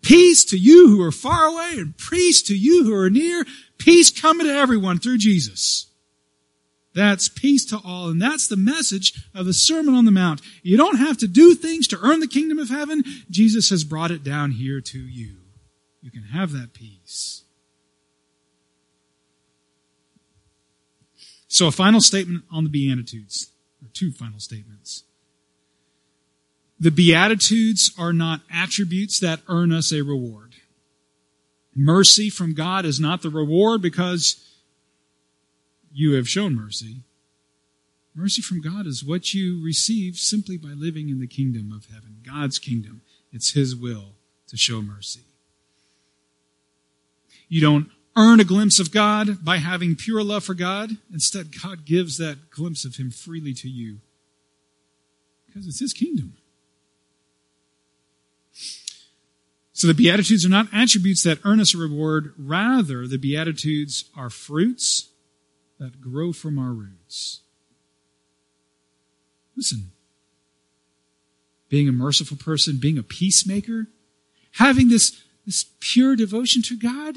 peace 0.02 0.44
to 0.46 0.56
you 0.56 0.88
who 0.88 1.02
are 1.02 1.12
far 1.12 1.44
away 1.46 1.74
and 1.76 1.96
peace 1.96 2.40
to 2.42 2.56
you 2.56 2.84
who 2.84 2.94
are 2.94 3.10
near. 3.10 3.44
Peace 3.80 4.10
coming 4.10 4.46
to 4.46 4.52
everyone 4.52 4.98
through 4.98 5.18
Jesus. 5.18 5.86
That's 6.94 7.28
peace 7.28 7.64
to 7.66 7.78
all. 7.84 8.08
And 8.08 8.20
that's 8.20 8.46
the 8.46 8.56
message 8.56 9.24
of 9.34 9.46
the 9.46 9.54
Sermon 9.54 9.94
on 9.94 10.04
the 10.04 10.10
Mount. 10.10 10.42
You 10.62 10.76
don't 10.76 10.98
have 10.98 11.16
to 11.18 11.26
do 11.26 11.54
things 11.54 11.88
to 11.88 11.98
earn 12.02 12.20
the 12.20 12.28
kingdom 12.28 12.58
of 12.58 12.68
heaven. 12.68 13.02
Jesus 13.30 13.70
has 13.70 13.82
brought 13.82 14.10
it 14.10 14.22
down 14.22 14.52
here 14.52 14.80
to 14.80 14.98
you. 14.98 15.36
You 16.02 16.10
can 16.10 16.24
have 16.24 16.52
that 16.52 16.74
peace. 16.74 17.42
So 21.48 21.66
a 21.66 21.72
final 21.72 22.00
statement 22.00 22.44
on 22.52 22.64
the 22.64 22.70
Beatitudes, 22.70 23.50
or 23.82 23.88
two 23.92 24.12
final 24.12 24.38
statements. 24.38 25.04
The 26.78 26.90
Beatitudes 26.90 27.92
are 27.98 28.12
not 28.12 28.40
attributes 28.52 29.20
that 29.20 29.40
earn 29.48 29.72
us 29.72 29.92
a 29.92 30.02
reward. 30.02 30.49
Mercy 31.80 32.28
from 32.28 32.52
God 32.52 32.84
is 32.84 33.00
not 33.00 33.22
the 33.22 33.30
reward 33.30 33.80
because 33.80 34.46
you 35.90 36.12
have 36.12 36.28
shown 36.28 36.54
mercy. 36.54 36.96
Mercy 38.14 38.42
from 38.42 38.60
God 38.60 38.86
is 38.86 39.02
what 39.02 39.32
you 39.32 39.64
receive 39.64 40.16
simply 40.16 40.58
by 40.58 40.68
living 40.68 41.08
in 41.08 41.20
the 41.20 41.26
kingdom 41.26 41.72
of 41.72 41.86
heaven, 41.86 42.18
God's 42.22 42.58
kingdom. 42.58 43.00
It's 43.32 43.54
His 43.54 43.74
will 43.74 44.12
to 44.48 44.58
show 44.58 44.82
mercy. 44.82 45.22
You 47.48 47.62
don't 47.62 47.88
earn 48.14 48.40
a 48.40 48.44
glimpse 48.44 48.78
of 48.78 48.92
God 48.92 49.42
by 49.42 49.56
having 49.56 49.96
pure 49.96 50.22
love 50.22 50.44
for 50.44 50.54
God. 50.54 50.90
Instead, 51.10 51.62
God 51.62 51.86
gives 51.86 52.18
that 52.18 52.50
glimpse 52.50 52.84
of 52.84 52.96
Him 52.96 53.10
freely 53.10 53.54
to 53.54 53.70
you 53.70 54.00
because 55.46 55.66
it's 55.66 55.80
His 55.80 55.94
kingdom. 55.94 56.34
So 59.80 59.86
the 59.86 59.94
Beatitudes 59.94 60.44
are 60.44 60.50
not 60.50 60.68
attributes 60.74 61.22
that 61.22 61.38
earn 61.42 61.58
us 61.58 61.74
a 61.74 61.78
reward. 61.78 62.34
Rather, 62.36 63.06
the 63.06 63.16
Beatitudes 63.16 64.04
are 64.14 64.28
fruits 64.28 65.08
that 65.78 66.02
grow 66.02 66.34
from 66.34 66.58
our 66.58 66.74
roots. 66.74 67.40
Listen, 69.56 69.92
being 71.70 71.88
a 71.88 71.92
merciful 71.92 72.36
person, 72.36 72.76
being 72.78 72.98
a 72.98 73.02
peacemaker, 73.02 73.86
having 74.56 74.90
this, 74.90 75.18
this 75.46 75.64
pure 75.80 76.14
devotion 76.14 76.60
to 76.60 76.76
God, 76.76 77.16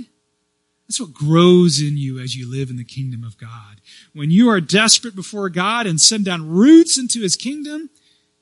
that's 0.88 1.02
what 1.02 1.14
grows 1.14 1.82
in 1.82 1.98
you 1.98 2.18
as 2.18 2.38
you 2.38 2.50
live 2.50 2.70
in 2.70 2.78
the 2.78 2.86
kingdom 2.86 3.26
of 3.26 3.38
God. 3.38 3.82
When 4.14 4.32
you 4.32 4.48
are 4.50 4.62
desperate 4.62 5.18
before 5.18 5.50
God 5.50 5.86
and 5.86 6.00
send 6.00 6.24
down 6.24 6.50
roots 6.50 6.98
into 6.98 7.24
his 7.24 7.36
kingdom, 7.36 7.90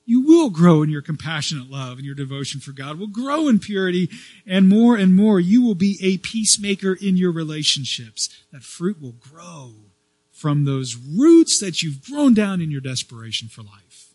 you 0.06 0.22
will 0.22 0.50
grow 0.50 0.84
in 0.84 0.90
your 0.90 1.02
compassionate 1.02 1.70
love 1.70 1.98
and 1.98 2.06
your 2.06 2.16
devotion 2.16 2.60
for 2.60 2.72
God 2.72 3.00
will 3.00 3.08
grow 3.08 3.48
in 3.48 3.60
purity 3.60 4.10
and 4.48 4.68
more 4.68 4.96
and 4.96 5.16
more 5.16 5.40
you 5.40 5.62
will 5.62 5.76
be 5.76 5.98
a 6.02 6.18
peacemaker 6.18 6.94
in 6.94 7.18
your 7.18 7.32
relationships. 7.32 8.30
That 8.52 8.64
fruit 8.64 9.02
will 9.02 9.14
grow 9.14 9.74
from 10.32 10.66
those 10.66 10.96
roots 10.96 11.60
that 11.60 11.84
you've 11.84 12.04
grown 12.04 12.34
down 12.34 12.62
in 12.62 12.72
your 12.72 12.82
desperation 12.82 13.48
for 13.48 13.62
life. 13.62 14.10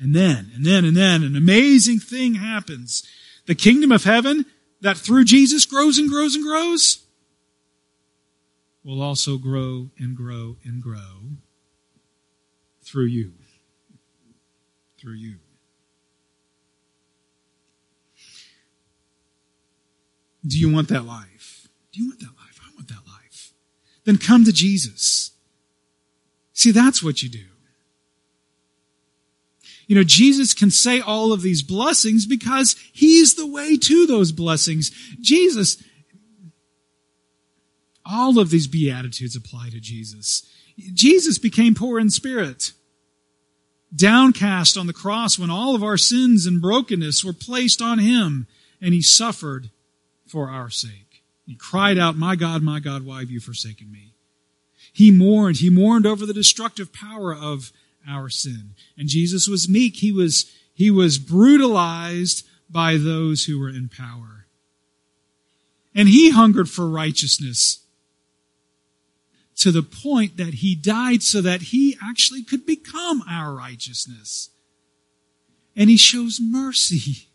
And 0.00 0.14
then, 0.14 0.50
and 0.54 0.64
then, 0.64 0.84
and 0.84 0.96
then 0.96 1.22
an 1.22 1.36
amazing 1.36 1.98
thing 1.98 2.34
happens. 2.34 3.06
The 3.46 3.54
kingdom 3.54 3.92
of 3.92 4.04
heaven 4.04 4.46
that 4.80 4.96
through 4.96 5.24
Jesus 5.24 5.66
grows 5.66 5.98
and 5.98 6.08
grows 6.08 6.34
and 6.34 6.44
grows 6.44 7.04
will 8.84 9.02
also 9.02 9.36
grow 9.36 9.90
and 9.98 10.16
grow 10.16 10.56
and 10.64 10.82
grow 10.82 11.36
through 12.88 13.06
you. 13.06 13.32
Through 14.98 15.14
you. 15.14 15.36
Do 20.46 20.58
you 20.58 20.72
want 20.72 20.88
that 20.88 21.04
life? 21.04 21.68
Do 21.92 22.02
you 22.02 22.08
want 22.08 22.20
that 22.20 22.26
life? 22.26 22.60
I 22.64 22.74
want 22.74 22.88
that 22.88 23.06
life. 23.06 23.52
Then 24.04 24.16
come 24.16 24.44
to 24.44 24.52
Jesus. 24.52 25.32
See, 26.54 26.70
that's 26.70 27.02
what 27.02 27.22
you 27.22 27.28
do. 27.28 27.44
You 29.86 29.96
know, 29.96 30.02
Jesus 30.02 30.54
can 30.54 30.70
say 30.70 31.00
all 31.00 31.32
of 31.32 31.42
these 31.42 31.62
blessings 31.62 32.26
because 32.26 32.76
He's 32.92 33.34
the 33.34 33.46
way 33.46 33.76
to 33.76 34.06
those 34.06 34.32
blessings. 34.32 34.90
Jesus, 35.20 35.82
all 38.04 38.38
of 38.38 38.50
these 38.50 38.66
Beatitudes 38.66 39.36
apply 39.36 39.70
to 39.70 39.80
Jesus. 39.80 40.50
Jesus 40.94 41.38
became 41.38 41.74
poor 41.74 41.98
in 41.98 42.10
spirit 42.10 42.72
downcast 43.94 44.76
on 44.76 44.86
the 44.86 44.92
cross 44.92 45.38
when 45.38 45.50
all 45.50 45.74
of 45.74 45.82
our 45.82 45.96
sins 45.96 46.46
and 46.46 46.60
brokenness 46.60 47.24
were 47.24 47.32
placed 47.32 47.80
on 47.80 47.98
him 47.98 48.46
and 48.80 48.94
he 48.94 49.02
suffered 49.02 49.70
for 50.26 50.48
our 50.48 50.70
sake. 50.70 51.22
He 51.46 51.54
cried 51.54 51.98
out, 51.98 52.16
My 52.16 52.36
God, 52.36 52.62
my 52.62 52.80
God, 52.80 53.04
why 53.04 53.20
have 53.20 53.30
you 53.30 53.40
forsaken 53.40 53.90
me? 53.90 54.12
He 54.92 55.10
mourned. 55.10 55.58
He 55.58 55.70
mourned 55.70 56.06
over 56.06 56.26
the 56.26 56.34
destructive 56.34 56.92
power 56.92 57.34
of 57.34 57.72
our 58.06 58.28
sin. 58.28 58.74
And 58.96 59.08
Jesus 59.08 59.48
was 59.48 59.68
meek. 59.68 59.96
He 59.96 60.12
was, 60.12 60.52
he 60.74 60.90
was 60.90 61.18
brutalized 61.18 62.46
by 62.68 62.96
those 62.96 63.44
who 63.44 63.58
were 63.58 63.68
in 63.68 63.88
power. 63.88 64.46
And 65.94 66.08
he 66.08 66.30
hungered 66.30 66.68
for 66.68 66.88
righteousness 66.88 67.80
to 69.58 69.72
the 69.72 69.82
point 69.82 70.36
that 70.36 70.54
he 70.54 70.74
died 70.74 71.22
so 71.22 71.40
that 71.40 71.62
he 71.62 71.96
actually 72.02 72.44
could 72.44 72.64
become 72.64 73.22
our 73.28 73.52
righteousness. 73.52 74.50
And 75.76 75.90
he 75.90 75.96
shows 75.96 76.40
mercy. 76.40 77.28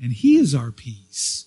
And 0.00 0.12
he 0.12 0.36
is 0.36 0.54
our 0.54 0.70
peace. 0.70 1.46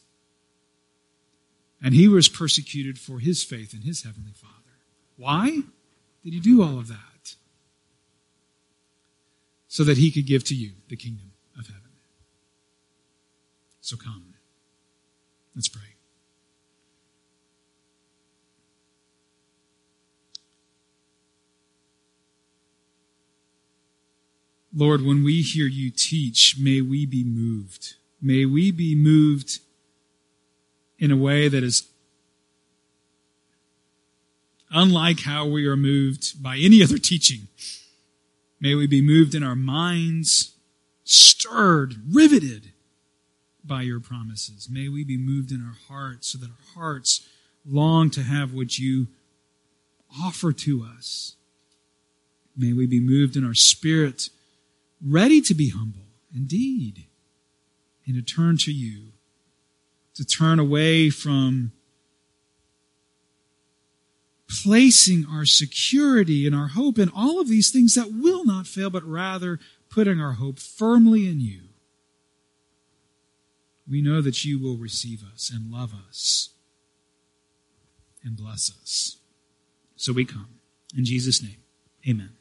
And 1.81 1.93
he 1.93 2.07
was 2.07 2.27
persecuted 2.27 2.99
for 2.99 3.19
his 3.19 3.43
faith 3.43 3.73
in 3.73 3.81
his 3.81 4.03
heavenly 4.03 4.33
Father. 4.33 4.53
Why 5.15 5.61
did 6.23 6.33
he 6.33 6.39
do 6.39 6.61
all 6.61 6.77
of 6.77 6.89
that? 6.89 7.35
So 9.69 9.85
that 9.85 9.97
he 9.97 10.11
could 10.11 10.27
give 10.27 10.43
to 10.45 10.55
you 10.55 10.71
the 10.89 10.97
kingdom 10.97 11.31
of 11.57 11.67
heaven. 11.67 11.81
So 13.79 13.95
come. 13.95 14.33
Let's 15.55 15.69
pray. 15.69 15.90
Lord, 24.73 25.01
when 25.01 25.23
we 25.23 25.41
hear 25.41 25.65
you 25.65 25.91
teach, 25.91 26.55
may 26.59 26.81
we 26.81 27.05
be 27.05 27.23
moved. 27.23 27.95
May 28.21 28.45
we 28.45 28.71
be 28.71 28.95
moved 28.95 29.59
in 30.97 31.11
a 31.11 31.17
way 31.17 31.47
that 31.47 31.63
is 31.63 31.89
unlike 34.69 35.21
how 35.21 35.45
we 35.45 35.67
are 35.67 35.75
moved 35.75 36.41
by 36.41 36.57
any 36.57 36.81
other 36.81 36.97
teaching. 36.97 37.47
May 38.59 38.75
we 38.75 38.87
be 38.87 39.01
moved 39.01 39.35
in 39.35 39.43
our 39.43 39.55
minds, 39.55 40.55
stirred, 41.03 41.95
riveted 42.09 42.71
by 43.63 43.81
your 43.81 43.99
promises. 43.99 44.69
May 44.71 44.87
we 44.87 45.03
be 45.03 45.17
moved 45.17 45.51
in 45.51 45.61
our 45.65 45.75
hearts 45.87 46.29
so 46.29 46.37
that 46.37 46.49
our 46.49 46.73
hearts 46.75 47.27
long 47.65 48.09
to 48.11 48.23
have 48.23 48.53
what 48.53 48.77
you 48.77 49.07
offer 50.21 50.51
to 50.53 50.83
us. 50.83 51.35
May 52.55 52.73
we 52.73 52.85
be 52.85 52.99
moved 52.99 53.35
in 53.35 53.45
our 53.45 53.53
spirit, 53.53 54.29
ready 55.05 55.41
to 55.41 55.53
be 55.53 55.69
humble, 55.69 56.07
indeed, 56.35 57.05
and 58.05 58.15
to 58.15 58.21
turn 58.21 58.57
to 58.57 58.71
you, 58.71 59.13
to 60.15 60.25
turn 60.25 60.59
away 60.59 61.09
from 61.09 61.71
placing 64.63 65.25
our 65.25 65.45
security 65.45 66.45
and 66.45 66.55
our 66.55 66.67
hope 66.67 66.99
in 66.99 67.09
all 67.15 67.39
of 67.39 67.47
these 67.47 67.71
things 67.71 67.95
that 67.95 68.11
will 68.11 68.45
not 68.45 68.67
fail, 68.67 68.89
but 68.89 69.03
rather 69.03 69.59
putting 69.89 70.19
our 70.19 70.33
hope 70.33 70.59
firmly 70.59 71.27
in 71.27 71.39
you. 71.39 71.61
We 73.89 74.01
know 74.01 74.21
that 74.21 74.45
you 74.45 74.59
will 74.59 74.77
receive 74.77 75.23
us 75.33 75.51
and 75.53 75.71
love 75.71 75.93
us 76.07 76.49
and 78.23 78.37
bless 78.37 78.71
us. 78.81 79.17
So 79.95 80.13
we 80.13 80.25
come. 80.25 80.59
In 80.95 81.05
Jesus' 81.05 81.41
name, 81.41 81.57
amen. 82.07 82.31